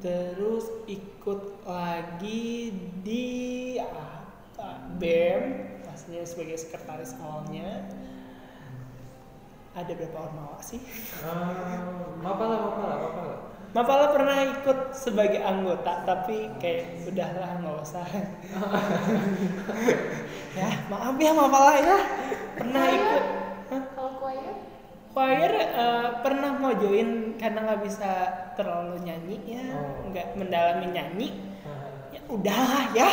terus 0.00 0.64
ikut 0.88 1.60
lagi 1.68 2.72
di 3.04 3.76
apa 3.76 4.88
BEM 4.96 5.42
pastinya 5.84 6.24
sebagai 6.24 6.56
sekretaris 6.56 7.12
awalnya 7.20 7.84
ada 9.70 9.92
berapa 9.94 10.18
ormawa 10.18 10.58
sih? 10.58 10.82
Ah, 11.22 11.78
Mapala, 12.18 12.58
mapala, 12.58 12.94
mapala. 12.98 13.34
Mapala 13.70 14.10
pernah 14.10 14.36
ikut 14.50 14.98
sebagai 14.98 15.38
anggota 15.46 16.02
tapi 16.02 16.50
kayak 16.58 17.06
udahlah 17.06 17.50
nggak 17.62 17.78
usah. 17.84 18.06
Ya 20.50 20.66
maaf 20.90 21.14
ya 21.14 21.30
Mapala 21.30 21.78
ya. 21.78 21.98
Pernah 22.58 22.84
ikut 22.90 23.24
choir 25.10 25.50
eh, 25.50 26.08
pernah 26.22 26.54
mau 26.54 26.70
join 26.72 27.34
karena 27.34 27.66
nggak 27.66 27.82
bisa 27.82 28.10
terlalu 28.54 29.02
nyanyi 29.02 29.36
ya 29.58 29.64
Oh. 29.74 30.06
nggak 30.08 30.34
mendalami 30.34 30.86
nyanyi. 30.90 31.28
Ya 32.10 32.18
udahlah 32.26 32.90
ya. 32.90 33.06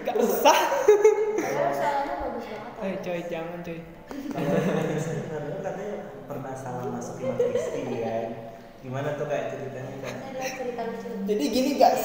Nggak 0.00 0.16
usah. 0.16 0.56
Eh 2.80 2.96
coy 3.04 3.20
jangan 3.28 3.60
coy. 3.60 3.76
Sebenarnya 4.96 5.60
katanya 5.60 5.96
pernah 6.24 6.54
salah 6.56 6.88
masuk 6.88 7.20
Imam 7.20 7.36
Kristi 7.36 8.00
kan. 8.00 8.28
Gimana 8.80 9.08
tuh 9.20 9.28
kayak 9.28 9.52
ceritanya 9.52 9.94
kan? 10.00 10.14
Jadi 11.28 11.44
gini 11.52 11.70
guys. 11.76 12.04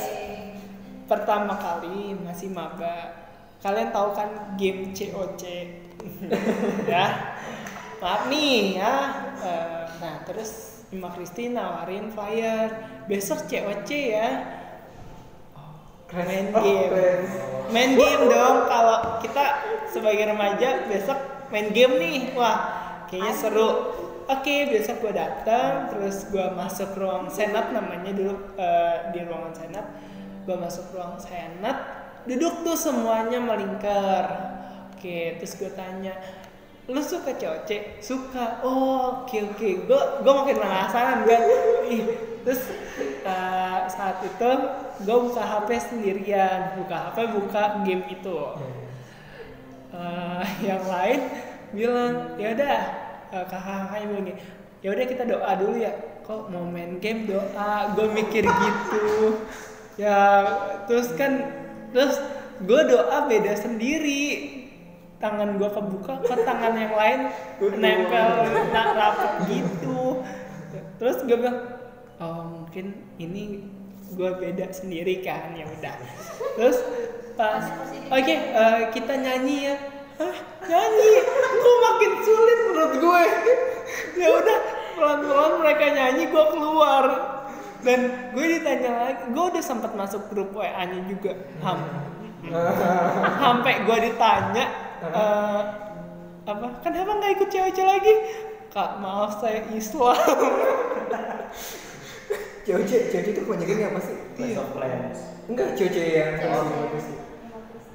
Pertama 1.07 1.55
kali 1.55 2.11
masih 2.19 2.51
maba 2.51 3.23
kalian 3.63 3.89
tahu 3.89 4.11
kan 4.11 4.29
game 4.59 4.91
COC 4.91 5.43
ya 6.91 7.05
maaf 8.05 8.29
nih 8.29 8.77
ya. 8.77 8.95
Eh, 9.41 9.83
nah 9.97 10.21
terus 10.21 10.85
Ima 10.93 11.09
Kristi 11.09 11.49
nawarin 11.49 12.13
flyer. 12.13 12.69
Besok 13.09 13.49
COC 13.49 13.89
ya. 14.13 14.29
Main 16.13 16.53
Oh, 16.53 16.61
game. 16.61 16.85
keren. 16.93 17.21
main 17.73 17.91
game 17.97 18.23
dong. 18.29 18.69
Kalau 18.69 18.97
kita 19.19 19.45
sebagai 19.89 20.29
remaja 20.29 20.85
besok 20.85 21.17
main 21.49 21.73
game 21.73 21.97
nih. 21.97 22.17
Wah 22.37 22.57
kayaknya 23.09 23.33
seru. 23.33 23.69
Oke 24.25 24.69
besok 24.69 25.05
gue 25.05 25.13
datang 25.13 25.89
terus 25.89 26.29
gue 26.29 26.45
masuk 26.53 26.97
ruang 26.97 27.29
senat 27.29 27.69
namanya 27.69 28.09
dulu 28.13 28.53
eh, 28.55 29.09
di 29.11 29.25
ruangan 29.25 29.53
senat. 29.57 29.85
Gue 30.45 30.55
masuk 30.55 30.93
ruang 30.93 31.17
senat 31.17 31.77
duduk 32.29 32.61
tuh 32.61 32.77
semuanya 32.77 33.41
melingkar. 33.41 34.25
Oke 34.93 35.41
terus 35.41 35.57
gue 35.57 35.73
tanya 35.73 36.13
lu 36.85 37.01
suka 37.01 37.33
cocek? 37.33 37.97
Suka. 37.97 38.61
Oh 38.61 39.25
oke 39.25 39.37
oke. 39.53 39.69
Gue 39.89 40.01
gue 40.21 40.33
makin 40.33 40.57
penasaran 40.61 41.25
kan? 41.25 41.41
Terus 42.45 42.61
eh, 43.25 43.79
saat 43.89 44.21
itu 44.21 44.49
gue 45.01 45.17
buka 45.17 45.41
hp 45.41 45.69
sendirian. 45.81 46.77
Buka 46.77 47.09
hp 47.09 47.17
buka 47.33 47.63
game 47.81 48.05
itu. 48.13 48.37
Eh, 49.95 50.43
yang 50.61 50.85
lain 50.85 51.19
bilang 51.73 52.37
ya 52.37 52.53
udah 52.53 52.77
eh, 53.33 53.45
kakak-kakaknya 53.49 54.05
bilang 54.05 54.25
ya 54.85 54.89
udah 54.93 55.05
kita 55.09 55.23
doa 55.25 55.51
dulu 55.57 55.75
ya. 55.81 55.93
Kok 56.21 56.53
mau 56.53 56.69
main 56.69 57.01
game 57.01 57.25
doa? 57.25 57.97
Gue 57.97 58.13
mikir 58.13 58.45
gitu. 58.45 59.41
Ya 59.97 60.45
terus 60.85 61.09
kan 61.17 61.49
terus 61.89 62.21
gue 62.61 62.81
doa 62.93 63.25
beda 63.25 63.57
sendiri 63.57 64.64
tangan 65.19 65.55
gue 65.55 65.69
kebuka 65.71 66.13
ke 66.27 66.35
tangan 66.43 66.73
yang 66.75 66.93
lain 66.93 67.19
nempel 67.79 68.29
nah, 68.71 68.87
rapet 68.93 69.31
gitu. 69.47 70.21
Terus 70.99 71.17
gue 71.23 71.37
bilang 71.39 71.59
oh 72.19 72.43
mungkin 72.61 72.95
ini 73.19 73.63
gue 74.15 74.29
beda 74.37 74.71
sendiri 74.75 75.23
kan 75.23 75.55
ya 75.55 75.65
udah. 75.65 75.95
Terus 76.59 76.77
pas 77.35 77.63
oke 78.11 78.35
eh, 78.35 78.81
kita 78.91 79.13
nyanyi 79.15 79.71
ya. 79.71 79.75
Hah, 80.15 80.37
nyanyi? 80.63 81.11
Kok 81.59 81.77
makin 81.83 82.11
sulit 82.23 82.59
menurut 82.71 82.93
gue? 83.03 83.23
Ya 84.15 84.31
udah 84.31 84.57
pelan-pelan 84.95 85.53
mereka 85.59 85.85
nyanyi 85.91 86.23
gue 86.31 86.45
keluar. 86.55 87.05
Dan 87.85 87.99
gue 88.33 88.45
ditanya 88.57 88.91
lagi 88.97 89.23
gue 89.29 89.45
udah 89.45 89.63
sempat 89.63 89.93
masuk 89.93 90.25
grup 90.33 90.57
WA 90.57 90.89
nya 90.89 91.05
juga 91.05 91.37
Ham- 91.61 92.13
sampai 93.41 93.73
gue 93.85 93.97
ditanya 94.09 94.84
eh, 95.11 95.61
apa? 96.45 96.67
Kenapa 96.81 97.11
nggak 97.17 97.31
ikut 97.37 97.49
cewek-cewek 97.49 97.89
lagi? 97.89 98.13
Kak 98.69 98.99
maaf 98.99 99.39
saya 99.39 99.63
Islam. 99.71 100.15
Cewek-cewek 102.65 103.13
cewek 103.13 103.27
itu 103.29 103.39
kebanyakan 103.45 103.93
apa 103.93 103.99
sih? 104.01 104.15
Clash 104.33 104.57
of 104.57 104.69
Clans. 104.73 105.19
Enggak, 105.45 105.69
cewek-cewek 105.77 106.11
yang 106.11 106.33
Cewek. 106.35 107.13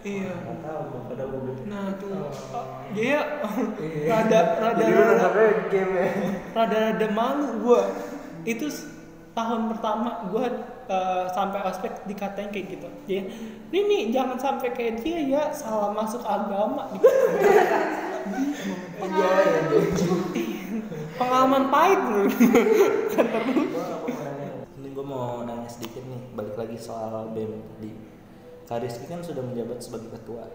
iya. 0.00 0.30
Nggak 0.32 0.58
tahu 0.62 0.80
gue 0.86 1.00
pada 1.10 1.24
gue 1.26 1.40
nah 1.68 1.86
tuh 2.00 2.08
oh, 2.10 2.32
dia 2.96 3.20
Iya. 3.76 4.08
rada 4.08 4.40
rada 4.58 4.80
Jadi 4.80 4.92
nangkapnya 4.96 5.48
game 5.68 5.92
ya. 5.92 6.08
rada 6.50 6.78
rada 6.88 7.06
malu 7.12 7.46
gue 7.60 7.82
itu 8.42 8.66
tahun 9.30 9.70
pertama 9.70 10.26
sampai 11.30 11.60
ospek 11.66 11.92
dikatain 12.10 12.50
kayak 12.50 12.66
gitu. 12.78 12.88
Nih 13.06 13.82
nih 13.86 14.02
jangan 14.10 14.38
sampai 14.38 14.74
kayak 14.74 15.02
dia 15.02 15.18
ya 15.22 15.42
salah 15.54 15.94
masuk 15.94 16.22
agama. 16.26 16.90
Iya, 19.00 19.30
iya, 19.32 19.60
iya. 20.36 20.50
pengalaman 21.20 21.68
pahit 21.68 22.00
bro. 22.00 22.24
Ini 24.80 24.88
gue 24.92 25.04
mau 25.04 25.44
nanya 25.44 25.68
sedikit 25.68 26.04
nih 26.04 26.20
balik 26.32 26.56
lagi 26.56 26.76
soal 26.80 27.32
BEM 27.36 27.60
tadi. 27.76 27.92
Kak 28.64 28.80
Rizky 28.86 29.10
kan 29.10 29.20
sudah 29.20 29.44
menjabat 29.44 29.82
sebagai 29.84 30.14
ketua. 30.16 30.48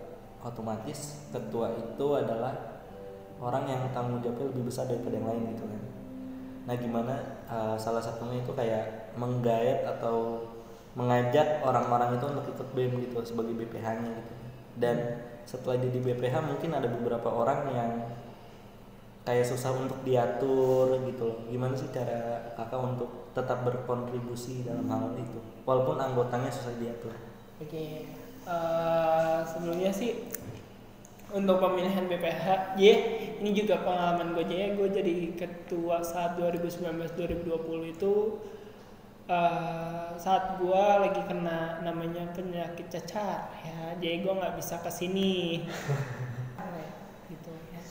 Otomatis 0.45 1.25
ketua 1.33 1.73
itu 1.73 2.07
adalah 2.17 2.81
orang 3.41 3.65
yang 3.69 3.81
tanggung 3.91 4.21
jawabnya 4.23 4.49
lebih 4.53 4.63
besar 4.69 4.89
daripada 4.89 5.17
yang 5.17 5.27
lain 5.27 5.53
gitu 5.53 5.65
kan. 5.67 5.81
Nah 6.65 6.75
gimana 6.81 7.13
uh, 7.45 7.75
salah 7.77 8.01
satunya 8.01 8.41
itu 8.41 8.53
kayak 8.53 9.04
menggayat 9.15 9.83
atau 9.97 10.47
mengajak 10.95 11.59
orang-orang 11.63 12.15
itu 12.15 12.25
untuk 12.27 12.45
ikut 12.55 12.67
BEM 12.71 12.91
gitu 13.03 13.19
sebagai 13.23 13.51
BPH-nya 13.51 14.11
gitu 14.15 14.33
dan 14.79 14.95
setelah 15.45 15.77
dia 15.79 15.91
di 15.91 16.01
BPH 16.01 16.35
mungkin 16.41 16.71
ada 16.73 16.89
beberapa 16.89 17.29
orang 17.29 17.59
yang 17.71 17.91
kayak 19.25 19.45
susah 19.45 19.73
untuk 19.73 19.97
diatur 20.05 21.01
gitu 21.09 21.23
loh. 21.25 21.39
Gimana 21.49 21.73
sih 21.73 21.89
cara 21.89 22.53
kakak 22.53 22.81
untuk 22.81 23.33
tetap 23.33 23.65
berkontribusi 23.65 24.65
dalam 24.65 24.85
hal 24.89 25.17
itu 25.17 25.39
walaupun 25.65 25.97
anggotanya 25.97 26.49
susah 26.53 26.73
diatur? 26.77 27.13
Oke, 27.61 28.05
eh, 28.45 29.39
sebelumnya 29.49 29.89
sih 29.89 30.29
untuk 31.35 31.57
pemilihan 31.57 32.05
BPH, 32.05 32.77
ya 32.79 32.95
ini 33.41 33.49
juga 33.51 33.81
pengalaman 33.81 34.37
gue 34.37 34.45
aja 34.45 34.55
ya, 34.55 34.67
gue 34.77 34.87
jadi 34.87 35.13
ketua 35.35 35.99
saat 35.99 36.37
2019-2020 36.39 37.91
itu 37.97 38.13
eh, 39.25 40.09
saat 40.21 40.61
gue 40.61 40.85
lagi 41.01 41.21
kena 41.25 41.81
namanya 41.81 42.29
penyakit 42.33 42.87
cacar 42.93 43.49
ya, 43.65 43.97
jadi 43.97 44.21
gue 44.21 44.33
nggak 44.33 44.55
bisa 44.57 44.77
ke 44.81 44.91
sini, 44.93 45.65
gitu 47.31 47.51
ya, 47.73 47.81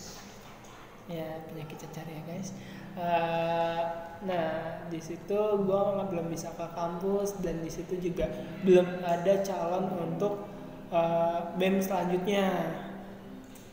ya 1.11 1.29
penyakit 1.51 1.77
cacar 1.87 2.07
ya 2.07 2.21
guys. 2.27 2.55
Eh, 2.95 3.83
nah 4.23 4.79
di 4.87 5.01
situ 5.03 5.41
gue 5.67 5.83
belum 6.15 6.31
bisa 6.31 6.55
ke 6.55 6.67
kampus 6.79 7.43
dan 7.43 7.59
di 7.59 7.71
situ 7.71 7.99
juga 7.99 8.31
belum 8.63 9.03
ada 9.03 9.43
calon 9.43 9.91
untuk 9.99 10.47
eh, 10.95 11.41
bem 11.59 11.83
selanjutnya. 11.83 12.47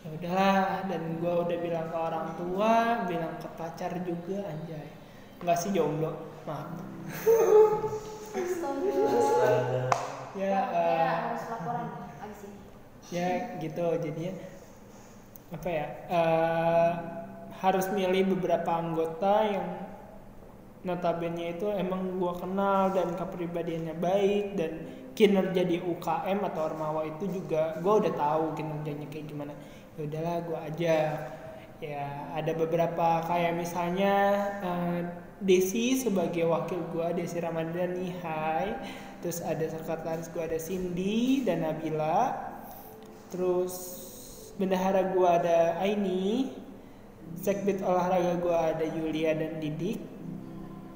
Ya 0.01 0.09
udahlah 0.17 0.89
dan 0.89 1.21
gue 1.21 1.33
udah 1.45 1.57
bilang 1.61 1.87
ke 1.93 1.97
orang 1.97 2.27
tua 2.33 3.05
bilang 3.05 3.37
ke 3.37 3.49
pacar 3.53 3.93
juga 4.01 4.41
anjay. 4.49 4.89
Nggak 5.45 5.57
sih 5.61 5.69
jomblo? 5.77 6.17
Maaf. 6.49 6.90
Ya 10.35 10.57
eh, 10.71 11.11
harus 11.11 11.43
laporan 11.51 11.87
abis 12.23 12.41
ini. 12.47 12.57
ya 13.11 13.29
gitu. 13.59 13.85
Jadinya 13.99 14.33
apa 15.51 15.67
ya 15.67 15.85
eh, 16.07 16.91
harus 17.59 17.85
milih 17.91 18.37
beberapa 18.37 18.71
anggota 18.71 19.33
yang 19.43 19.67
notabene 20.81 21.53
itu 21.53 21.69
emang 21.69 22.17
gua 22.17 22.33
kenal 22.39 22.89
dan 22.95 23.13
kepribadiannya 23.13 23.95
baik 24.01 24.57
dan 24.57 24.71
kinerja 25.13 25.61
di 25.67 25.77
UKM 25.77 26.39
atau 26.41 26.61
Ormawa 26.71 27.05
itu 27.05 27.27
juga 27.29 27.77
gua 27.83 28.01
udah 28.01 28.13
tahu 28.15 28.45
kinerjanya 28.57 29.07
kayak 29.11 29.25
gimana. 29.29 29.53
Ya 29.99 30.01
udahlah 30.07 30.35
gua 30.47 30.59
aja. 30.65 30.97
Ya 31.81 32.05
ada 32.37 32.53
beberapa 32.53 33.25
kayak 33.25 33.57
misalnya 33.57 34.13
eh, 34.63 34.99
Desi 35.41 35.97
sebagai 35.97 36.45
wakil 36.45 36.77
gua 36.93 37.17
Desi 37.17 37.41
Ramadhani 37.41 38.13
Hai. 38.21 38.77
Terus 39.25 39.41
ada 39.41 39.65
sekretaris 39.65 40.29
gua 40.29 40.45
ada 40.45 40.61
Cindy 40.61 41.41
dan 41.41 41.65
Nabila. 41.65 42.37
Terus 43.33 43.73
bendahara 44.61 45.17
gua 45.17 45.41
ada 45.41 45.81
Aini. 45.81 46.53
Sekbid 47.41 47.81
olahraga 47.81 48.37
gua 48.37 48.77
ada 48.77 48.85
Yulia 48.85 49.33
dan 49.33 49.57
Didik. 49.57 49.97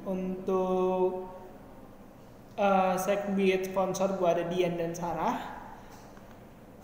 Untuk 0.06 1.26
uh, 2.62 2.94
sekbid 3.02 3.66
sponsor 3.66 4.14
gua 4.22 4.38
ada 4.38 4.46
Dian 4.46 4.78
dan 4.78 4.94
Sarah. 4.94 5.42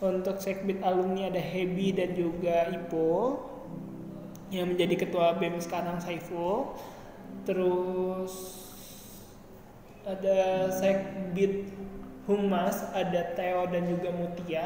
Untuk 0.01 0.41
sekbid 0.41 0.81
alumni 0.81 1.29
ada 1.29 1.37
Hebi 1.37 1.93
dan 1.93 2.17
juga 2.17 2.73
Ipo. 2.73 3.37
Yang 4.49 4.65
menjadi 4.73 4.95
ketua 5.05 5.37
BEM 5.37 5.61
sekarang 5.61 6.01
Saiful 6.01 6.73
terus 7.43 8.33
ada 10.05 10.69
sekbid 10.73 11.69
humas 12.25 12.85
ada 12.93 13.33
Theo 13.37 13.69
dan 13.69 13.89
juga 13.89 14.09
Mutia. 14.13 14.65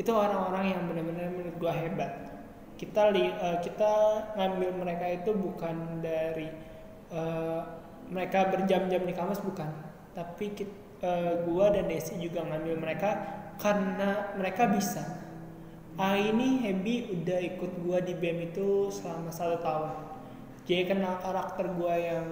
Itu 0.00 0.12
orang-orang 0.16 0.72
yang 0.72 0.80
benar-benar 0.88 1.28
menurut 1.32 1.56
gua 1.60 1.72
hebat. 1.76 2.12
Kita 2.80 3.12
li, 3.12 3.28
eh, 3.28 3.58
kita 3.62 3.92
ngambil 4.34 4.70
mereka 4.82 5.06
itu 5.08 5.30
bukan 5.36 6.00
dari 6.00 6.48
eh, 7.12 7.60
mereka 8.08 8.48
berjam-jam 8.48 9.04
di 9.04 9.12
kampus 9.12 9.40
bukan. 9.44 9.68
Tapi 10.16 10.44
kit- 10.56 10.80
eh, 11.04 11.44
gua 11.44 11.70
dan 11.70 11.86
Desi 11.92 12.16
juga 12.18 12.42
ngambil 12.44 12.74
mereka 12.80 13.10
karena 13.60 14.32
mereka 14.36 14.66
bisa. 14.68 15.04
Ah 16.00 16.16
ini 16.16 16.64
Hebi 16.64 17.12
udah 17.20 17.38
ikut 17.52 17.72
gua 17.84 18.00
di 18.00 18.16
BEM 18.16 18.48
itu 18.48 18.88
selama 18.88 19.28
satu 19.28 19.60
tahun 19.60 20.11
jadi 20.66 20.94
kenal 20.94 21.18
karakter 21.18 21.66
gua 21.74 21.94
yang 21.98 22.26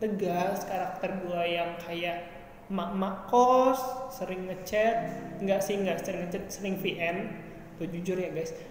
tegas 0.00 0.64
karakter 0.68 1.20
gua 1.24 1.44
yang 1.44 1.76
kayak 1.80 2.28
mak-mak 2.70 3.26
kos 3.26 3.80
sering 4.12 4.46
ngechat. 4.46 4.96
Nggak 5.40 5.60
sih 5.64 5.74
nggak 5.80 5.98
sering 6.04 6.20
ngechat 6.28 6.44
sering 6.52 6.74
VN 6.78 7.16
tuh 7.80 7.88
jujur 7.88 8.16
ya 8.16 8.30
guys. 8.32 8.52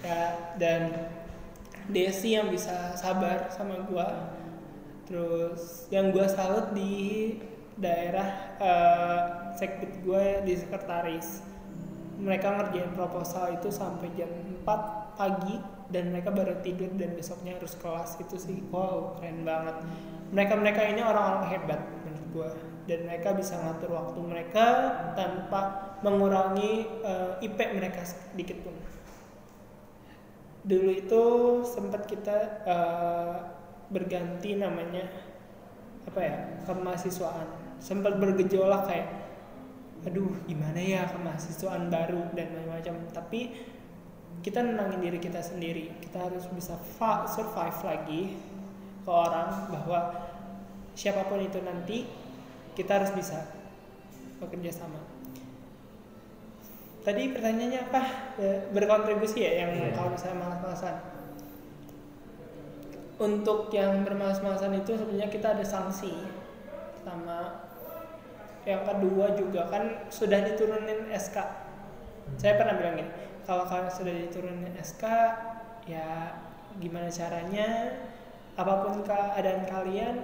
Ya 0.00 0.32
dan 0.56 1.12
Desi 1.92 2.32
yang 2.32 2.48
bisa 2.48 2.96
sabar 2.96 3.52
sama 3.52 3.84
gua. 3.84 4.32
Terus 5.04 5.84
yang 5.92 6.08
gua 6.08 6.24
salut 6.24 6.72
di 6.72 7.36
daerah 7.80 8.28
eh, 8.60 9.20
sekbid 9.56 10.04
gue 10.04 10.24
di 10.44 10.54
sekretaris. 10.56 11.44
Mereka 12.20 12.48
ngerjain 12.48 12.92
proposal 12.92 13.56
itu 13.56 13.72
sampai 13.72 14.12
jam 14.12 14.28
4 14.64 15.16
pagi 15.16 15.56
dan 15.90 16.14
mereka 16.14 16.30
baru 16.30 16.58
tidur 16.62 16.90
dan 16.94 17.14
besoknya 17.18 17.58
harus 17.58 17.74
kelas 17.78 18.18
itu 18.22 18.36
sih. 18.38 18.58
Wow 18.70 19.18
keren 19.18 19.42
banget. 19.42 19.76
Mereka 20.30 20.54
mereka 20.58 20.80
ini 20.86 21.02
orang-orang 21.02 21.46
hebat 21.50 21.80
menurut 22.06 22.26
gue 22.30 22.50
dan 22.86 22.98
mereka 23.06 23.34
bisa 23.34 23.58
ngatur 23.58 23.90
waktu 23.94 24.18
mereka 24.22 24.66
tanpa 25.14 25.92
mengurangi 26.02 26.86
eh, 27.02 27.44
IP 27.46 27.58
mereka 27.74 28.02
sedikit 28.06 28.58
pun. 28.62 28.74
Dulu 30.66 30.90
itu 30.94 31.22
sempat 31.66 32.06
kita 32.06 32.36
eh, 32.66 33.34
berganti 33.90 34.54
namanya 34.54 35.06
apa 36.06 36.20
ya 36.22 36.36
kemahasiswaan. 36.64 37.78
Sempat 37.82 38.16
bergejolak 38.22 38.86
kayak 38.86 39.08
aduh 40.00 40.32
gimana 40.48 40.80
ya 40.80 41.04
kemahasiswaan 41.12 41.92
baru 41.92 42.32
dan 42.32 42.56
macam-macam 42.56 43.04
tapi 43.12 43.52
kita 44.40 44.64
nenangin 44.64 45.00
diri 45.04 45.18
kita 45.20 45.40
sendiri. 45.44 45.92
Kita 46.00 46.28
harus 46.28 46.48
bisa 46.52 46.76
survive 47.28 47.80
lagi 47.84 48.22
ke 49.04 49.10
orang 49.10 49.68
bahwa 49.72 50.00
siapa 50.96 51.28
pun 51.28 51.40
itu 51.40 51.60
nanti 51.60 52.08
kita 52.76 53.00
harus 53.00 53.12
bisa 53.12 53.44
bekerja 54.40 54.72
sama. 54.72 55.00
Tadi 57.00 57.32
pertanyaannya 57.32 57.80
apa? 57.88 58.02
Ya, 58.36 58.52
berkontribusi 58.76 59.40
ya 59.40 59.64
yang 59.64 59.72
Iya. 59.72 59.96
kalau 59.96 60.12
misalnya 60.12 60.36
malas-malasan. 60.44 60.96
Untuk 63.20 63.68
yang 63.72 64.04
bermalas-malasan 64.04 64.80
itu 64.80 64.96
sebenarnya 64.96 65.28
kita 65.28 65.56
ada 65.56 65.64
sanksi 65.64 66.12
sama 67.04 67.68
yang 68.68 68.84
kedua 68.84 69.32
juga 69.36 69.68
kan 69.72 70.08
sudah 70.12 70.44
diturunin 70.44 71.08
SK 71.08 71.36
saya 72.36 72.60
pernah 72.60 72.76
bilang 72.76 73.00
gini 73.00 73.12
kalau 73.46 73.64
kalian 73.68 73.92
sudah 73.92 74.14
diturunin 74.14 74.74
SK 74.80 75.04
ya 75.88 76.38
gimana 76.78 77.08
caranya? 77.08 77.98
Apa 78.58 78.84
pun 78.84 79.00
keadaan 79.06 79.64
kalian 79.64 80.16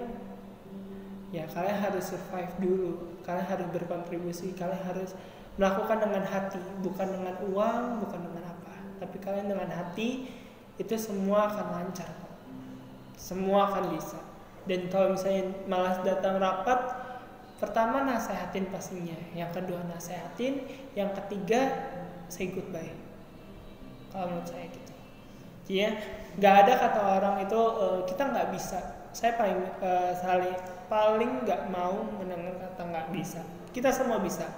ya 1.33 1.45
kalian 1.51 1.79
harus 1.81 2.05
survive 2.13 2.53
dulu. 2.61 2.93
Kalian 3.25 3.47
harus 3.47 3.67
berkontribusi 3.73 4.55
kalian 4.55 4.83
harus 4.87 5.17
melakukan 5.57 6.05
dengan 6.05 6.25
hati 6.29 6.61
bukan 6.85 7.09
dengan 7.11 7.35
uang 7.49 7.83
bukan 8.05 8.21
dengan 8.21 8.45
apa. 8.53 8.75
Tapi 9.01 9.17
kalian 9.21 9.49
dengan 9.49 9.71
hati 9.73 10.29
itu 10.77 10.95
semua 11.01 11.49
akan 11.49 11.67
lancar 11.73 12.27
semua 13.17 13.73
akan 13.73 13.97
bisa. 13.97 14.21
Dan 14.69 14.87
kalau 14.93 15.17
misalnya 15.17 15.51
malas 15.67 15.99
datang 16.05 16.39
rapat 16.39 16.79
pertama 17.57 18.05
nasehatin 18.05 18.69
pastinya 18.69 19.17
yang 19.33 19.49
kedua 19.49 19.81
nasehatin 19.89 20.61
yang 20.93 21.09
ketiga 21.17 21.73
say 22.29 22.53
goodbye 22.53 22.93
kalau 24.17 24.33
menurut 24.33 24.49
saya 24.49 24.67
gitu. 24.73 24.93
Ya 25.69 25.93
nggak 26.41 26.55
ada 26.65 26.73
kata 26.81 27.01
orang 27.21 27.37
itu 27.45 27.61
eh, 27.61 28.01
kita 28.09 28.23
nggak 28.33 28.49
bisa. 28.57 28.79
Saya 29.13 29.37
paling 29.37 29.61
eh, 29.85 30.13
saling 30.17 30.57
paling 30.89 31.45
nggak 31.45 31.69
mau 31.69 32.09
mendengar 32.17 32.57
kata 32.57 32.83
nggak 32.89 33.09
bisa. 33.13 33.45
Kita 33.77 33.93
semua 33.93 34.25
bisa 34.25 34.49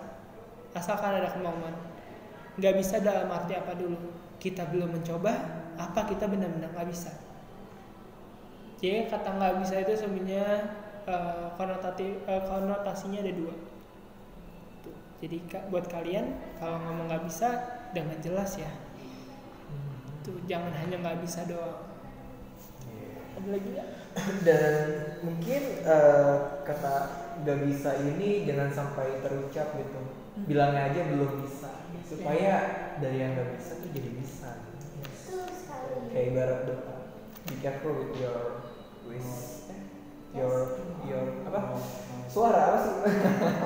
asalkan 0.78 1.18
ada 1.18 1.34
kemauan. 1.34 1.74
Nggak 2.54 2.74
bisa 2.78 3.02
dalam 3.02 3.26
arti 3.34 3.58
apa 3.58 3.74
dulu. 3.74 3.98
Kita 4.38 4.70
belum 4.70 4.94
mencoba 4.94 5.34
apa 5.74 6.06
kita 6.06 6.30
benar-benar 6.30 6.70
nggak 6.70 6.90
bisa? 6.94 7.10
Jadi 8.78 9.10
kata 9.10 9.34
nggak 9.34 9.54
bisa 9.66 9.74
itu 9.82 9.92
sebenarnya 9.98 10.70
konotasi 11.58 12.22
eh, 12.30 12.42
konotasinya 12.46 13.26
ada 13.26 13.34
dua. 13.34 13.54
Jadi 15.18 15.42
buat 15.74 15.90
kalian 15.90 16.30
kalau 16.62 16.78
ngomong 16.78 17.10
nggak 17.10 17.26
bisa 17.26 17.48
dengan 17.90 18.22
jelas 18.22 18.54
ya 18.54 18.70
tuh 20.28 20.36
jangan 20.44 20.76
hanya 20.76 21.00
nggak 21.00 21.24
bisa 21.24 21.48
doang. 21.48 21.88
Ada 23.40 23.48
lagi 23.48 23.68
nggak? 23.72 23.88
Dan 24.44 24.74
mungkin 25.24 25.62
eh, 25.86 26.34
kata 26.66 26.94
gak 27.46 27.58
bisa 27.70 27.90
ini 28.02 28.44
jangan 28.44 28.68
sampai 28.68 29.22
terucap 29.22 29.72
gitu. 29.78 30.00
Bilangnya 30.44 30.90
aja 30.90 31.00
belum 31.08 31.46
bisa. 31.46 31.70
Supaya 32.04 32.54
dari 32.98 33.22
yang 33.22 33.38
gak 33.38 33.56
bisa 33.56 33.72
tuh 33.78 33.90
jadi 33.94 34.10
bisa. 34.18 34.50
Sekali. 35.18 36.10
kayak 36.10 36.26
ibarat 36.34 36.60
doa. 36.66 36.94
Be 37.48 37.54
careful 37.62 37.94
with 37.96 38.12
your 38.18 38.66
wish 39.08 39.64
eh, 39.72 39.80
your 40.36 40.82
your 41.06 41.24
apa? 41.46 41.78
Suara 42.28 42.74
apa 42.74 42.78
sih? 42.84 42.94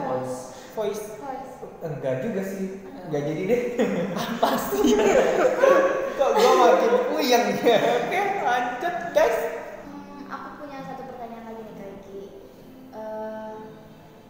Voice. 0.07 0.39
voice. 0.77 1.05
Voice. 1.19 1.51
enggak 1.83 2.23
juga 2.23 2.43
sih. 2.45 2.83
Enggak 3.09 3.23
jadi 3.25 3.43
deh. 3.49 3.63
Pasti 4.39 4.81
kok 6.13 6.31
gua 6.33 6.53
makin 6.61 6.93
puyeng 7.09 7.45
ya 7.61 7.77
oke 7.79 8.21
lanjut 8.43 8.95
guys 9.11 9.39
Hmm, 9.83 10.25
aku 10.29 10.49
punya 10.61 10.79
satu 10.83 11.03
pertanyaan 11.05 11.45
lagi 11.49 11.63
nih 11.63 11.75
Kak 11.75 11.91
Iki. 11.99 12.21
Eh, 12.93 13.53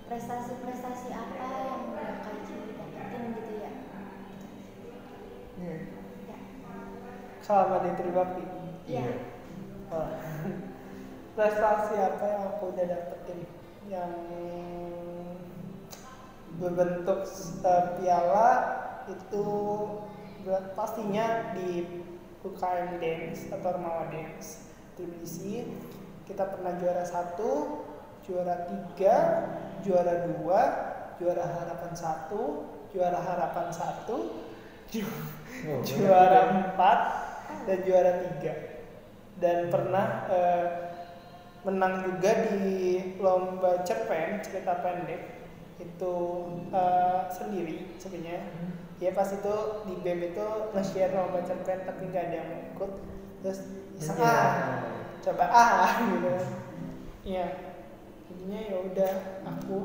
prestasi-prestasi 0.07 1.09
apa 1.11 1.47
yang 1.63 1.81
udah 1.91 2.09
Kak 2.21 2.35
Iki 2.41 2.55
dapetin 2.75 3.23
gitu 3.35 3.53
ya? 3.59 3.73
Ya. 5.63 5.77
selama 7.43 7.83
di 7.83 7.91
Tribakti 7.95 8.45
Iya. 8.87 9.07
Oh. 9.91 10.09
prestasi 11.33 11.95
apa 11.97 12.25
yang 12.25 12.43
aku 12.51 12.65
udah 12.71 12.87
dapetin 12.87 13.41
yang 13.87 14.13
berbentuk 16.55 17.25
piala 17.97 18.49
itu 19.09 19.47
pastinya 20.75 21.55
di 21.55 21.87
UKM 22.43 22.99
Dance 22.99 23.51
atau 23.51 23.79
Remawa 23.79 24.11
Dance 24.11 24.67
Tbilisi 24.99 25.67
kita 26.27 26.51
pernah 26.51 26.75
juara 26.79 27.03
satu 27.03 27.83
juara 28.23 28.67
tiga 28.71 29.17
juara 29.83 30.31
dua 30.31 30.61
juara 31.19 31.43
harapan 31.43 31.93
satu 31.95 32.67
juara 32.91 33.19
harapan 33.19 33.67
satu 33.71 34.47
ju- 34.91 35.41
Oh, 35.63 35.79
juara 35.87 36.49
empat 36.49 36.99
dan 37.69 37.79
juara 37.87 38.25
tiga. 38.25 38.83
Dan 39.39 39.69
pernah 39.71 40.27
eh, 40.33 40.67
menang 41.63 42.03
juga 42.03 42.49
di 42.51 43.15
lomba 43.21 43.85
cerpen 43.87 44.41
cerita 44.43 44.81
pendek. 44.81 45.23
Itu 45.79 46.15
eh, 46.73 47.21
sendiri 47.31 47.95
sebenarnya 48.01 48.43
ya 49.03 49.11
pas 49.11 49.27
itu 49.27 49.55
di 49.83 49.95
BEM 49.99 50.31
itu 50.31 50.47
nge-share 50.71 51.11
lomba 51.11 51.43
cerpen 51.43 51.83
tapi 51.83 52.03
nggak 52.07 52.25
ada 52.25 52.37
yang 52.39 52.51
ikut. 52.71 52.91
Terus 53.43 53.59
iseng 53.99 54.17
Iya. 54.17 54.31
ah 54.31 54.55
coba 55.19 55.45
ah 55.51 55.91
gitu. 56.09 56.31
Iya. 57.27 57.47
Jadinya 58.31 58.61
ya 58.63 58.77
udah 58.81 59.13
aku 59.45 59.79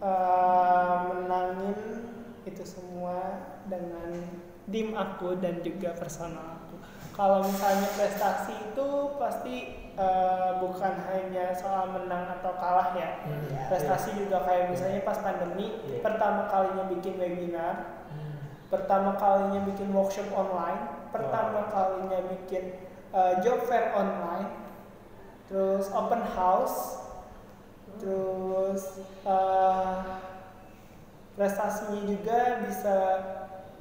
eh, 0.00 0.96
menangin 1.06 1.78
itu 2.42 2.62
semua 2.64 3.16
dengan 3.66 4.10
tim 4.66 4.94
aku 4.94 5.38
dan 5.38 5.60
juga 5.60 5.94
personal 5.94 6.58
aku. 6.62 6.76
Kalau 7.10 7.44
misalnya 7.44 7.88
prestasi 7.94 8.54
itu 8.72 8.88
pasti 9.16 9.56
eh, 9.94 10.50
bukan 10.58 10.94
hanya 11.06 11.52
soal 11.52 11.92
menang 11.92 12.38
atau 12.40 12.56
kalah 12.56 12.96
ya. 12.96 13.20
Hmm, 13.22 13.68
prestasi 13.68 14.16
juga 14.16 14.40
kayak 14.42 14.72
misalnya 14.72 15.00
pas 15.02 15.18
pandemi 15.20 15.78
Iya. 15.84 16.00
pertama 16.00 16.48
kalinya 16.48 16.88
bikin 16.88 17.14
webinar 17.14 17.99
pertama 18.70 19.18
kalinya 19.18 19.66
bikin 19.66 19.90
workshop 19.90 20.30
online 20.30 21.10
pertama 21.10 21.66
kalinya 21.74 22.22
bikin 22.30 22.78
uh, 23.10 23.42
job 23.42 23.66
fair 23.66 23.90
online 23.98 24.46
terus 25.50 25.90
open 25.90 26.22
house 26.22 27.02
terus 27.98 29.02
uh, 29.26 30.22
prestasinya 31.34 32.06
juga 32.06 32.62
bisa 32.62 32.96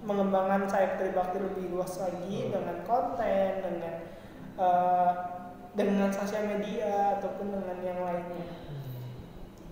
mengembangkan 0.01 0.65
sayap 0.65 0.97
tribakti 0.97 1.37
lebih 1.37 1.75
luas 1.75 1.93
lagi 2.01 2.49
dengan 2.49 2.81
konten 2.89 3.51
dengan 3.61 3.95
uh, 4.57 5.11
dengan 5.77 6.09
sosial 6.09 6.49
media 6.49 7.19
ataupun 7.19 7.53
dengan 7.53 7.77
yang 7.83 7.99
lainnya. 8.01 8.47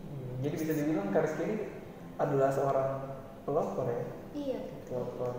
Hmm, 0.05 0.45
jadi 0.45 0.55
bisa 0.55 0.73
dibilang 0.77 1.09
Kariski 1.09 1.41
ini 1.41 1.55
adalah 2.21 2.49
seorang 2.53 2.89
pelopor 3.47 3.87
ya? 3.89 4.03
Iya. 4.37 4.76
Pelopor 4.87 5.35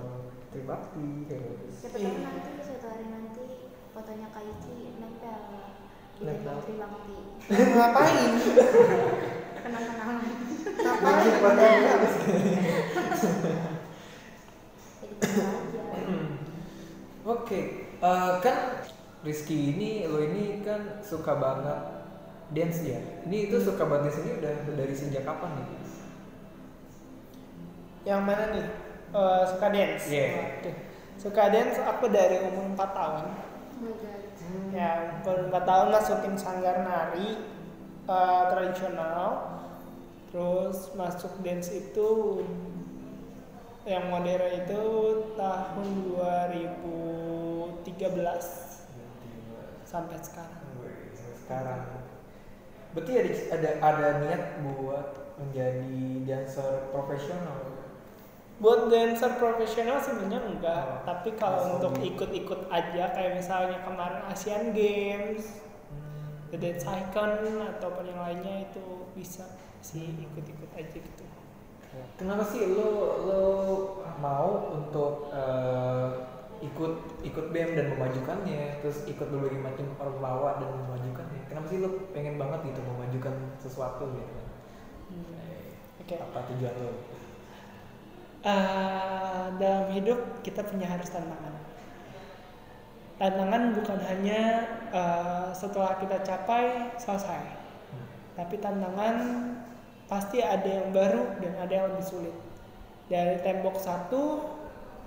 tribakti 0.53 1.25
kayak 1.29 1.43
gitu 1.45 1.65
Siapa 1.73 1.97
tahu 1.97 2.21
nanti 2.21 2.51
suatu 2.61 2.87
hari 2.89 3.07
nanti 3.09 3.47
fotonya 3.97 4.29
Kak 4.31 4.45
Iki 4.45 5.01
nempel 5.01 5.41
di 6.19 6.27
Nempel. 6.27 6.57
Ngapain 7.79 8.33
Kenang-kenangan. 9.63 10.17
Mungkin 10.79 11.35
pertanyaannya 11.43 11.91
habis 11.95 12.15
Jadi 14.99 15.15
gitu 15.19 15.41
aja. 15.43 15.83
Oke, 17.35 17.61
eh, 18.01 18.33
kan 18.41 18.57
Rizky 19.27 19.75
ini 19.75 20.07
lo 20.07 20.23
ini 20.23 20.63
kan 20.63 21.03
suka 21.03 21.35
banget 21.37 21.83
dance 22.55 22.81
ya. 22.87 22.99
Ini 23.27 23.51
itu 23.51 23.59
suka 23.61 23.83
banget 23.87 24.15
dance 24.15 24.21
ini 24.23 24.31
udah 24.39 24.55
dari 24.79 24.95
sejak 24.95 25.27
kapan 25.27 25.59
nih? 25.59 25.69
Yang 28.07 28.23
mana 28.25 28.45
nih? 28.55 28.88
Eh, 29.09 29.43
suka 29.49 29.67
dance. 29.73 30.05
Iya. 30.13 30.61
Oke. 30.61 30.71
Suka 31.17 31.49
dance 31.49 31.81
aku 31.81 32.13
dari 32.13 32.45
umur 32.45 32.77
4 32.77 32.93
tahun. 32.93 33.25
Oh 33.33 33.81
my 33.81 33.93
god. 33.97 34.21
Ya, 34.69 35.21
umur 35.25 35.49
4 35.49 35.65
tahun 35.65 35.87
masukin 35.97 36.35
sanggar 36.37 36.85
nari 36.85 37.41
eh, 38.05 38.43
tradisional. 38.53 39.57
Terus 40.29 40.93
masuk 40.93 41.41
dance 41.41 41.73
itu 41.73 42.09
yang 43.89 44.13
modern 44.13 44.53
itu 44.53 44.83
tahun 45.41 45.89
2013 46.13 47.89
sampai 49.89 50.21
sekarang. 50.21 50.69
Sekarang. 51.33 51.81
Berarti 52.93 53.13
ada 53.17 53.33
ada 53.57 53.71
ada 53.81 54.09
niat 54.21 54.61
buat 54.61 55.33
menjadi 55.41 56.29
dancer 56.29 56.93
profesional. 56.93 57.68
Buat 58.59 58.91
dancer 58.91 59.39
profesional 59.39 60.03
sebenarnya 60.03 60.43
enggak, 60.43 60.83
Oh, 60.83 60.99
tapi 61.07 61.31
kalau 61.39 61.79
untuk 61.79 61.95
ikut-ikut 62.03 62.67
aja 62.69 63.15
kayak 63.15 63.39
misalnya 63.39 63.79
kemarin 63.87 64.21
Asian 64.27 64.75
Games, 64.75 65.63
Hmm. 65.89 66.51
The 66.51 66.59
Dance 66.59 66.85
Icon 66.85 67.33
ataupun 67.79 68.05
yang 68.11 68.21
lainnya 68.21 68.67
itu 68.69 68.83
bisa 69.15 69.47
sih 69.81 70.11
ikut-ikut 70.27 70.71
aja 70.75 70.97
gitu. 70.99 71.25
Kenapa 72.19 72.45
sih 72.45 72.63
lo 72.77 72.91
lo 73.25 73.43
mau 74.21 74.75
untuk 74.75 75.31
eh, 75.33 76.09
ikut 76.59 77.23
ikut 77.23 77.47
BEM 77.55 77.71
dan 77.79 77.87
memajukannya, 77.95 78.83
terus 78.83 79.07
ikut 79.07 79.31
berbagai 79.31 79.63
macam 79.63 79.87
perlawa 79.95 80.59
dan 80.59 80.71
memajukannya? 80.75 81.47
Kenapa 81.47 81.67
sih 81.71 81.79
lo 81.79 82.11
pengen 82.11 82.35
banget 82.37 82.75
gitu 82.75 82.81
memajukan 82.83 83.35
sesuatu 83.63 84.11
gitu? 84.13 84.35
Oke. 86.03 86.17
Apa 86.19 86.39
tujuan 86.53 86.75
lo? 86.83 86.93
Eh, 88.39 89.47
dalam 89.59 89.91
hidup 89.91 90.47
kita 90.47 90.63
punya 90.63 90.87
harus 90.87 91.11
tantangan. 91.11 91.59
Tantangan 93.19 93.75
bukan 93.75 93.99
hanya 94.07 94.41
eh, 94.95 95.51
setelah 95.51 95.99
kita 95.99 96.23
capai 96.23 96.95
selesai, 97.03 97.43
tapi 98.39 98.63
tantangan 98.63 99.17
pasti 100.07 100.39
ada 100.39 100.71
yang 100.71 100.95
baru 100.95 101.35
dan 101.43 101.53
ada 101.59 101.73
yang 101.75 101.87
lebih 101.91 102.07
sulit. 102.07 102.37
Dari 103.11 103.43
tembok 103.43 103.75
satu 103.83 104.47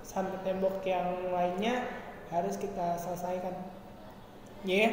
sampai 0.04 0.36
tembok 0.44 0.84
yang 0.84 1.32
lainnya 1.32 1.88
harus 2.28 2.60
kita 2.60 3.00
selesaikan 3.00 3.54
ya 4.68 4.88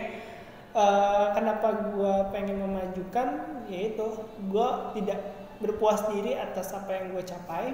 eh, 0.75 1.28
kenapa 1.36 1.91
gue 1.91 2.15
pengen 2.32 2.62
memajukan 2.62 3.28
yaitu 3.67 4.06
gue 4.47 4.69
tidak 5.02 5.19
berpuas 5.60 6.08
diri 6.13 6.39
atas 6.39 6.71
apa 6.71 6.93
yang 6.93 7.06
gue 7.13 7.23
capai 7.25 7.73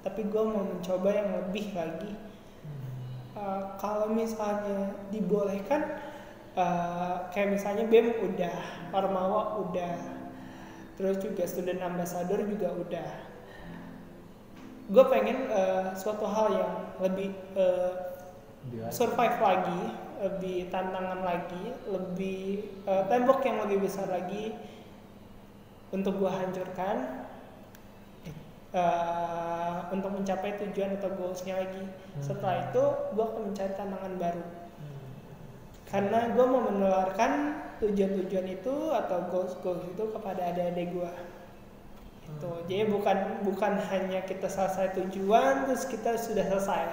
tapi 0.00 0.26
gue 0.28 0.42
mau 0.42 0.64
mencoba 0.64 1.08
yang 1.12 1.28
lebih 1.44 1.72
lagi. 1.76 2.12
Eh, 3.36 3.62
kalau 3.78 4.10
misalnya 4.10 4.96
dibolehkan 5.08 6.00
eh, 6.56 7.16
kayak 7.30 7.56
misalnya 7.56 7.84
BEM 7.86 8.20
udah 8.32 8.56
Ormawa 8.90 9.60
udah 9.68 9.94
terus 11.00 11.16
juga 11.22 11.48
student 11.48 11.80
ambassador 11.80 12.44
juga 12.44 12.72
udah. 12.74 13.10
Gue 14.90 15.04
pengen 15.06 15.48
eh, 15.48 15.94
suatu 15.94 16.26
hal 16.26 16.48
yang 16.58 16.72
lebih 17.00 17.30
eh, 17.54 17.92
survive 18.92 19.38
lagi 19.40 19.82
lebih 20.20 20.68
tantangan 20.68 21.24
lagi 21.24 21.64
lebih 21.88 22.68
eh, 22.84 23.04
tembok 23.08 23.40
yang 23.40 23.64
lebih 23.64 23.88
besar 23.88 24.04
lagi 24.12 24.52
untuk 25.90 26.20
gue 26.20 26.28
hancurkan 26.28 27.19
eh, 28.74 29.78
untuk 29.90 30.10
mencapai 30.14 30.56
tujuan 30.66 30.98
atau 30.98 31.10
goalsnya 31.14 31.58
lagi. 31.58 31.84
Setelah 32.22 32.70
itu 32.70 32.84
gue 33.14 33.24
akan 33.24 33.42
mencari 33.50 33.72
tantangan 33.74 34.14
baru. 34.18 34.44
Karena 35.90 36.18
gue 36.30 36.44
mau 36.46 36.62
menularkan 36.70 37.32
tujuan-tujuan 37.82 38.46
itu 38.46 38.74
atau 38.94 39.18
goals-goals 39.32 39.88
itu 39.90 40.04
kepada 40.14 40.52
adik-adik 40.54 40.94
gue 40.94 41.12
itu 42.30 42.50
jadi 42.70 42.86
bukan 42.86 43.42
bukan 43.42 43.72
hanya 43.90 44.22
kita 44.22 44.46
selesai 44.46 44.94
tujuan 44.94 45.66
terus 45.66 45.84
kita 45.88 46.14
sudah 46.14 46.46
selesai. 46.46 46.84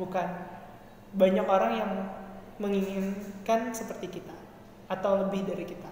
Bukan. 0.00 0.28
Banyak 1.16 1.46
orang 1.48 1.72
yang 1.76 1.92
menginginkan 2.60 3.72
seperti 3.72 4.20
kita 4.20 4.36
atau 4.88 5.24
lebih 5.26 5.44
dari 5.48 5.64
kita. 5.64 5.90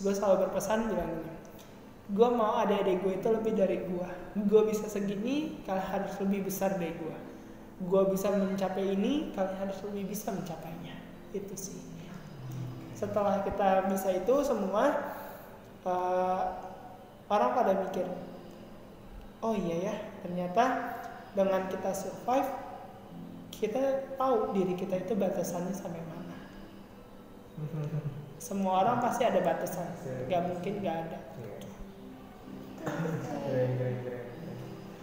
Gue 0.00 0.12
selalu 0.16 0.48
berpesan 0.48 0.88
bilang 0.88 1.24
gue 2.10 2.28
mau 2.30 2.58
adik-adik 2.62 3.06
gue 3.06 3.12
itu 3.22 3.28
lebih 3.30 3.52
dari 3.54 3.78
gue 3.86 4.08
gue 4.34 4.62
bisa 4.66 4.90
segini 4.90 5.62
kalian 5.62 5.86
harus 5.86 6.14
lebih 6.18 6.50
besar 6.50 6.74
dari 6.74 6.94
gue 6.94 7.16
gue 7.80 8.02
bisa 8.12 8.28
mencapai 8.28 8.92
ini 8.92 9.32
kalian 9.32 9.56
harus 9.56 9.80
lebih 9.88 10.12
bisa 10.12 10.28
mencapainya. 10.28 10.92
Itu 11.32 11.56
sih. 11.56 11.80
Setelah 12.92 13.40
kita 13.40 13.88
bisa 13.88 14.12
itu 14.12 14.34
semua 14.44 15.16
eh, 15.88 16.42
orang 17.32 17.50
pada 17.56 17.72
mikir 17.80 18.04
oh 19.40 19.56
iya 19.56 19.76
ya 19.88 19.96
ternyata 20.20 20.92
dengan 21.32 21.64
kita 21.72 21.96
survive 21.96 22.50
kita 23.48 24.12
tahu 24.20 24.52
diri 24.52 24.76
kita 24.76 25.00
itu 25.00 25.16
batasannya 25.16 25.72
sampai 25.72 26.04
mana. 26.04 26.36
Semua 28.40 28.84
orang 28.84 29.04
pasti 29.04 29.24
ada 29.24 29.40
batasan. 29.44 29.84
Nggak 30.28 30.42
mungkin 30.48 30.72
nggak 30.80 30.96
ada. 30.96 31.18
Keren. 31.36 31.49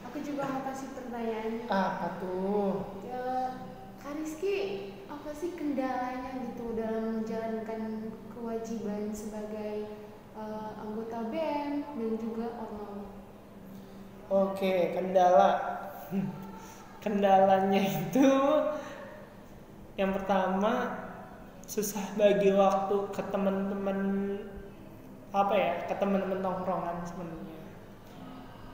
Aku 0.08 0.18
juga 0.24 0.42
mau 0.50 0.62
kasih 0.72 0.90
pertanyaan. 0.98 1.52
apa 1.70 2.08
tuh 2.22 2.74
Ya, 3.06 3.54
Kak 4.02 4.18
Rizky, 4.18 4.58
apa 5.06 5.30
sih 5.36 5.54
kendalanya 5.54 6.32
gitu 6.42 6.74
dalam 6.74 7.22
menjalankan 7.22 8.12
kewajiban 8.34 9.14
sebagai 9.14 9.90
eh, 10.38 10.70
anggota 10.82 11.28
BEM 11.30 11.86
dan 11.86 12.12
juga 12.18 12.48
ormawa? 12.62 13.02
Oke, 14.28 14.92
kendala. 14.96 15.50
Kendalanya 17.04 17.80
itu 17.80 18.28
yang 19.96 20.12
pertama 20.14 20.92
susah 21.68 22.04
bagi 22.20 22.52
waktu 22.52 22.96
ke 23.16 23.22
teman-teman 23.32 24.00
apa 25.32 25.54
ya, 25.56 25.74
ke 25.88 25.94
teman-teman 26.00 26.40
tongkrongan 26.40 26.98
sebenarnya. 27.08 27.57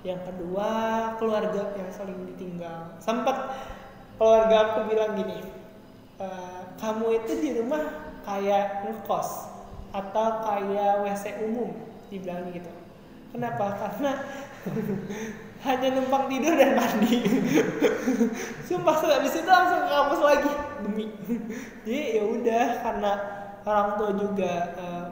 Yang 0.04 0.22
kedua, 0.28 0.70
keluarga 1.16 1.74
yang 1.80 1.90
saling 1.90 2.20
ditinggal. 2.36 3.00
Sempat 3.00 3.56
keluarga 4.20 4.76
aku 4.76 4.92
bilang 4.92 5.16
gini, 5.16 5.40
"E, 6.20 6.28
kamu 6.76 7.24
itu 7.24 7.32
di 7.40 7.50
rumah 7.56 8.14
kayak 8.28 8.84
ngekos 8.84 9.48
atau 9.96 10.28
kayak 10.44 11.08
WC 11.08 11.48
umum, 11.48 11.72
dibilang 12.12 12.52
gitu. 12.52 12.72
Kenapa? 13.32 13.80
Karena 13.80 14.12
hanya 15.64 15.96
numpang 15.96 16.28
tidur 16.28 16.60
dan 16.60 16.76
mandi 16.76 17.24
sumpah 18.68 19.00
habis 19.00 19.32
itu 19.32 19.48
langsung 19.48 19.88
ke 19.88 20.18
lagi 20.20 20.52
demi 20.84 21.06
jadi 21.88 22.20
ya 22.20 22.24
udah 22.28 22.66
karena 22.84 23.12
orang 23.64 23.90
tua 23.96 24.12
juga 24.12 24.54
eh, 24.76 25.06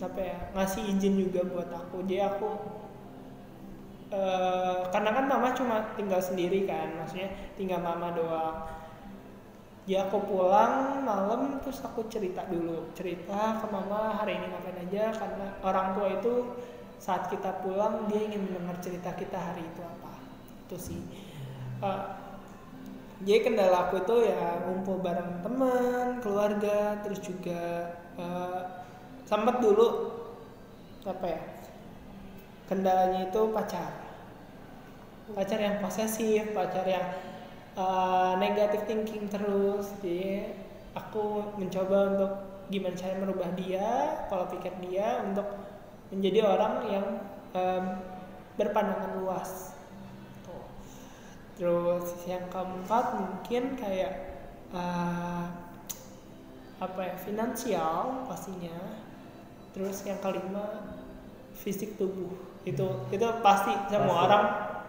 apa 0.00 0.20
ya 0.20 0.38
ngasih 0.56 0.96
izin 0.96 1.20
juga 1.28 1.44
buat 1.44 1.68
aku 1.68 2.04
jadi 2.08 2.32
aku 2.36 2.48
eh, 4.12 4.78
karena 4.92 5.10
kan 5.14 5.24
mama 5.26 5.48
cuma 5.56 5.76
tinggal 5.98 6.20
sendiri 6.22 6.66
kan 6.68 6.94
maksudnya 6.98 7.30
tinggal 7.58 7.80
mama 7.82 8.14
doang. 8.14 8.58
Ya 9.86 10.10
aku 10.10 10.18
pulang 10.26 11.06
malam 11.06 11.62
terus 11.62 11.78
aku 11.78 12.10
cerita 12.10 12.42
dulu 12.50 12.90
cerita 12.98 13.62
ke 13.62 13.66
mama 13.70 14.18
hari 14.18 14.34
ini 14.34 14.50
ngapain 14.50 14.78
aja? 14.82 15.14
Karena 15.14 15.46
orang 15.62 15.94
tua 15.94 16.08
itu 16.10 16.32
saat 16.98 17.30
kita 17.30 17.62
pulang 17.62 18.10
dia 18.10 18.26
ingin 18.26 18.50
mendengar 18.50 18.76
cerita 18.82 19.14
kita 19.14 19.38
hari 19.38 19.62
itu 19.62 19.82
apa. 19.82 20.12
Itu 20.66 20.76
sih. 20.78 21.00
Eh, 21.86 22.02
jadi 23.24 23.48
kendala 23.48 23.88
aku 23.88 24.04
itu 24.04 24.28
ya 24.28 24.60
ngumpul 24.66 25.00
bareng 25.00 25.40
teman 25.40 26.20
keluarga 26.20 27.00
terus 27.00 27.22
juga 27.24 27.94
eh, 28.18 28.60
sempat 29.24 29.62
dulu 29.62 30.12
apa 31.06 31.26
ya 31.30 31.40
kendalanya 32.66 33.30
itu 33.30 33.40
pacar. 33.54 33.90
Pacar 35.34 35.58
yang 35.58 35.82
posesif 35.82 36.54
pacar 36.54 36.86
yang 36.86 37.06
eh, 37.78 38.32
negative 38.38 38.84
thinking 38.86 39.26
terus. 39.30 39.94
Jadi 39.98 40.46
aku 40.94 41.54
mencoba 41.58 41.98
untuk 42.14 42.32
gimana 42.66 42.98
cara 42.98 43.14
merubah 43.22 43.50
dia 43.54 44.18
pola 44.26 44.50
pikir 44.50 44.74
dia 44.82 45.22
untuk 45.22 45.46
menjadi 46.10 46.42
orang 46.42 46.74
yang 46.90 47.06
em, 47.54 47.84
berpandangan 48.58 49.22
luas. 49.22 49.76
Terus 51.56 52.12
yang 52.28 52.44
keempat 52.52 53.16
mungkin 53.16 53.80
kayak 53.80 54.12
eh, 54.74 55.44
apa 56.76 57.00
ya 57.00 57.16
finansial 57.16 58.26
pastinya. 58.28 58.76
Terus 59.72 60.04
yang 60.08 60.20
kelima 60.24 60.96
fisik 61.56 61.96
tubuh 62.00 62.55
itu 62.66 62.86
itu 63.14 63.26
pasti 63.46 63.72
semua 63.86 64.10
Pasti. 64.10 64.24
orang 64.26 64.44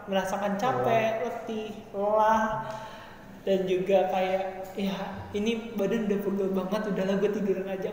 merasakan 0.09 0.53
capek 0.57 1.11
letih 1.21 1.69
lelah 1.93 2.65
dan 3.45 3.63
juga 3.63 4.11
kayak 4.11 4.75
ya 4.75 4.97
ini 5.31 5.71
badan 5.77 6.09
udah 6.09 6.19
pegel 6.19 6.49
banget 6.51 6.81
udahlah 6.91 7.15
gue 7.21 7.31
tiduran 7.31 7.67
aja. 7.69 7.91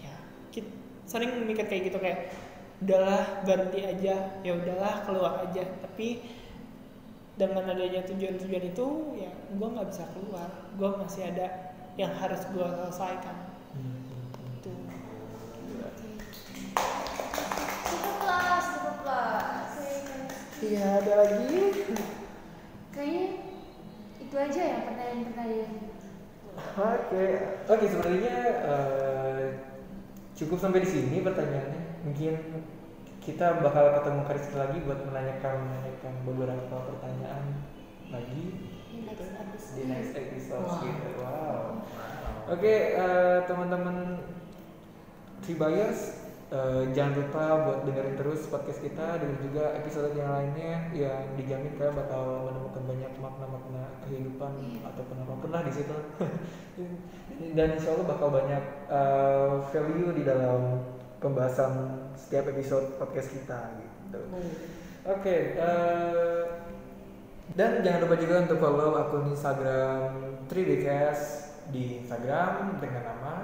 Ya 0.00 0.14
kita 0.54 0.70
sering 1.04 1.44
mikir 1.44 1.66
kayak 1.68 1.92
gitu 1.92 1.98
kayak 2.00 2.32
udahlah 2.80 3.44
berhenti 3.44 3.84
aja. 3.84 4.40
Ya 4.40 4.52
udahlah 4.56 5.04
keluar 5.04 5.44
aja. 5.44 5.64
Tapi 5.84 6.22
dengan 7.36 7.68
adanya 7.68 8.00
tujuan-tujuan 8.08 8.64
itu 8.72 8.86
ya 9.20 9.30
gue 9.32 9.68
nggak 9.68 9.88
bisa 9.90 10.04
keluar. 10.16 10.48
Gue 10.80 10.90
masih 10.96 11.28
ada 11.28 11.76
yang 12.00 12.12
harus 12.16 12.40
gue 12.52 12.64
selesaikan 12.64 13.45
iya 20.62 21.00
ada 21.00 21.12
lagi 21.18 21.56
Kayaknya 22.88 23.24
itu 24.16 24.34
aja 24.34 24.62
ya 24.62 24.78
pertanyaan-pertanyaan. 24.88 25.74
Oke, 26.80 27.24
oke 27.68 27.84
sebenarnya 27.84 28.36
eh, 28.64 29.44
cukup 30.32 30.56
sampai 30.56 30.80
di 30.80 30.88
sini 30.88 31.20
pertanyaannya. 31.20 31.82
Mungkin 32.08 32.34
kita 33.20 33.60
bakal 33.60 34.00
ketemu 34.00 34.20
Karis 34.24 34.48
lagi 34.56 34.78
buat 34.80 35.04
menanyakan 35.04 35.54
menanyakan 35.68 36.12
beberapa 36.24 36.76
pertanyaan 36.88 37.44
lagi 38.08 38.44
Di 38.88 39.04
next 39.04 39.28
episode. 39.36 39.74
di 39.76 39.82
next 39.84 40.12
episode 40.16 40.64
Wow. 40.64 40.80
gitu. 40.80 41.08
Wow. 41.20 41.60
Oke, 42.48 42.74
eh, 42.96 43.38
teman-teman 43.44 43.96
Tribuyers, 45.44 46.25
eh, 46.52 46.82
jangan 46.94 47.12
lupa 47.18 47.44
buat 47.66 47.78
dengerin 47.86 48.16
terus 48.18 48.46
podcast 48.46 48.78
kita 48.78 49.18
dan 49.18 49.30
juga 49.42 49.74
episode 49.74 50.14
yang 50.14 50.30
lainnya 50.30 50.90
yang 50.94 51.22
dijamin 51.34 51.74
kalian 51.74 51.96
bakal 51.98 52.50
menemukan 52.50 52.82
banyak 52.86 53.12
makna-makna 53.18 53.82
kehidupan 54.06 54.52
ataupun 54.86 55.16
apa 55.26 55.34
pun 55.42 55.50
lah 55.50 55.62
di 55.66 55.72
situ. 55.74 55.96
dan 57.56 57.68
insya 57.74 57.98
Allah 57.98 58.06
bakal 58.06 58.28
banyak 58.30 58.62
eh, 58.86 59.52
value 59.74 60.10
di 60.14 60.22
dalam 60.22 60.86
pembahasan 61.18 61.72
setiap 62.14 62.52
episode 62.54 62.94
podcast 63.00 63.34
kita 63.34 63.74
gitu. 63.82 64.20
Oke, 65.06 65.36
eh, 65.58 66.42
Dan 67.56 67.80
jangan 67.80 68.04
lupa 68.04 68.16
juga 68.20 68.34
untuk 68.44 68.58
follow 68.58 68.90
akun 69.00 69.32
Instagram 69.32 70.12
Tribecast 70.50 71.56
di 71.70 72.04
Instagram 72.04 72.78
dengan 72.82 73.02
nama 73.02 73.34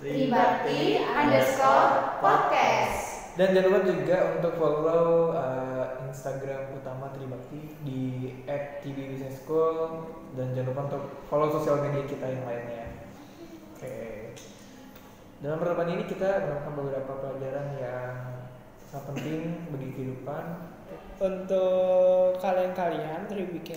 Tribakti 0.00 0.96
underscore 1.04 2.24
podcast. 2.24 3.36
dan 3.36 3.52
jangan 3.52 3.68
lupa 3.68 3.80
juga 3.84 4.16
untuk 4.32 4.52
follow 4.56 5.36
uh, 5.36 6.00
Instagram 6.08 6.72
utama 6.72 7.12
Tribakti 7.12 7.76
di 7.84 8.32
@tbbusinessschool 8.48 9.76
dan 10.40 10.56
jangan 10.56 10.72
lupa 10.72 10.82
untuk 10.88 11.04
follow 11.28 11.52
sosial 11.52 11.84
media 11.84 12.08
kita 12.08 12.32
yang 12.32 12.48
lainnya. 12.48 12.86
Oke. 13.76 14.32
Dalam 15.44 15.60
pertemuan 15.60 15.92
ini 15.92 16.04
kita 16.08 16.48
menemukan 16.48 16.72
beberapa 16.80 17.12
pelajaran 17.20 17.68
yang 17.76 18.12
sangat 18.88 19.04
penting 19.12 19.40
bagi 19.68 19.88
kehidupan. 19.92 20.44
untuk 21.20 22.40
kalian-kalian 22.40 23.28
tribike 23.28 23.76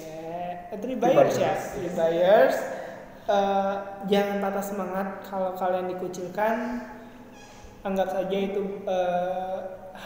eh, 0.71 0.79
tribuyers 0.79 1.35
ya 1.35 1.51
Tribuyers. 1.75 2.82
Eh, 3.27 3.75
jangan 4.07 4.37
patah 4.43 4.65
semangat. 4.65 5.07
Kalau 5.27 5.55
kalian 5.55 5.91
dikucilkan 5.95 6.55
anggap 7.83 8.09
saja 8.15 8.37
itu 8.37 8.83
eh, 8.87 9.59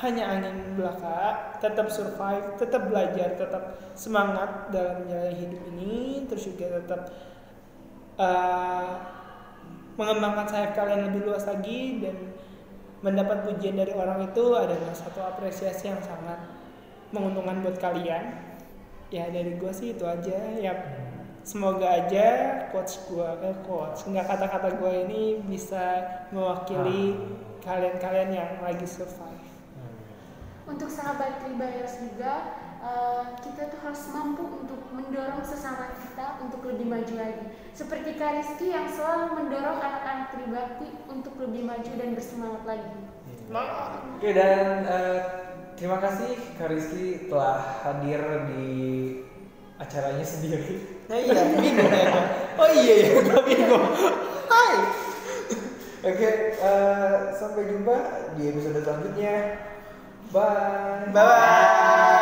hanya 0.03 0.23
angin 0.37 0.77
belaka. 0.77 1.53
Tetap 1.57 1.87
survive 1.89 2.57
tetap 2.61 2.89
belajar 2.89 3.33
tetap 3.33 3.63
semangat 3.97 4.69
dalam 4.69 5.05
menjalani 5.05 5.35
hidup 5.37 5.61
ini. 5.73 5.95
Terus 6.29 6.43
juga 6.53 6.81
tetap 6.81 7.01
eh, 8.21 8.91
mengembangkan 9.97 10.45
sayap 10.45 10.71
kalian 10.77 11.09
lebih 11.09 11.29
luas 11.29 11.45
lagi. 11.49 12.01
Dan 12.01 12.37
mendapat 12.97 13.45
pujian 13.45 13.77
dari 13.77 13.93
orang 13.93 14.25
itu 14.25 14.57
adalah 14.57 14.93
satu 14.93 15.21
apresiasi 15.21 15.93
yang 15.93 16.01
sangat 16.01 16.37
menguntungkan 17.13 17.61
buat 17.61 17.77
kalian. 17.77 18.45
Ya 19.07 19.31
dari 19.31 19.55
gue 19.55 19.71
sih 19.71 19.95
itu 19.95 20.03
aja. 20.03 20.37
Ya 20.59 20.73
semoga 21.47 21.87
aja 21.87 22.27
coach 22.75 22.99
gue 23.07 23.23
eh 23.23 23.55
coach 23.63 24.03
nggak 24.03 24.27
kata-kata 24.27 24.83
gue 24.83 24.93
ini 25.07 25.39
bisa 25.47 26.03
mewakili 26.35 27.15
kalian-kalian 27.63 28.35
yang 28.35 28.51
lagi 28.59 28.83
survive 28.83 29.47
Untuk 30.67 30.91
sahabat 30.91 31.39
Tribuyers 31.39 31.95
juga, 32.03 32.59
eh, 32.83 33.23
kita 33.39 33.71
tuh 33.71 33.79
harus 33.87 34.03
mampu 34.11 34.43
untuk 34.43 34.83
mendorong 34.91 35.39
sesama 35.39 35.95
kita 35.95 36.43
untuk 36.43 36.67
lebih 36.67 36.91
maju 36.91 37.13
lagi. 37.15 37.55
Seperti 37.71 38.19
Kak 38.19 38.35
Rizky 38.35 38.75
yang 38.75 38.91
selalu 38.91 39.31
mendorong 39.31 39.79
anak-anak 39.79 40.35
Tribakti 40.35 40.91
untuk 41.07 41.39
lebih 41.39 41.63
maju 41.63 41.91
dan 41.95 42.09
bersemangat 42.11 42.63
lagi. 42.67 42.99
Oke 44.19 44.29
dan 44.35 44.83
uh, 44.83 45.19
terima 45.79 46.03
kasih 46.03 46.35
Kak 46.59 46.67
Rizky 46.67 47.31
telah 47.31 47.63
hadir 47.87 48.19
di 48.51 48.67
acaranya 49.79 50.27
sendiri. 50.27 50.96
Nah 51.07 51.17
iya 51.17 51.41
bingung 51.55 51.91
ya 51.91 52.05
gua. 52.11 52.23
oh 52.59 52.69
iya 52.75 52.93
ya 52.99 53.09
bingung 53.47 53.85
hai 54.51 54.75
Oke, 56.07 56.55
uh, 56.63 57.35
sampai 57.35 57.67
jumpa 57.67 57.97
di 58.39 58.47
episode 58.47 58.79
selanjutnya. 58.79 59.59
Bye. 60.31 61.11
bye 61.11 62.15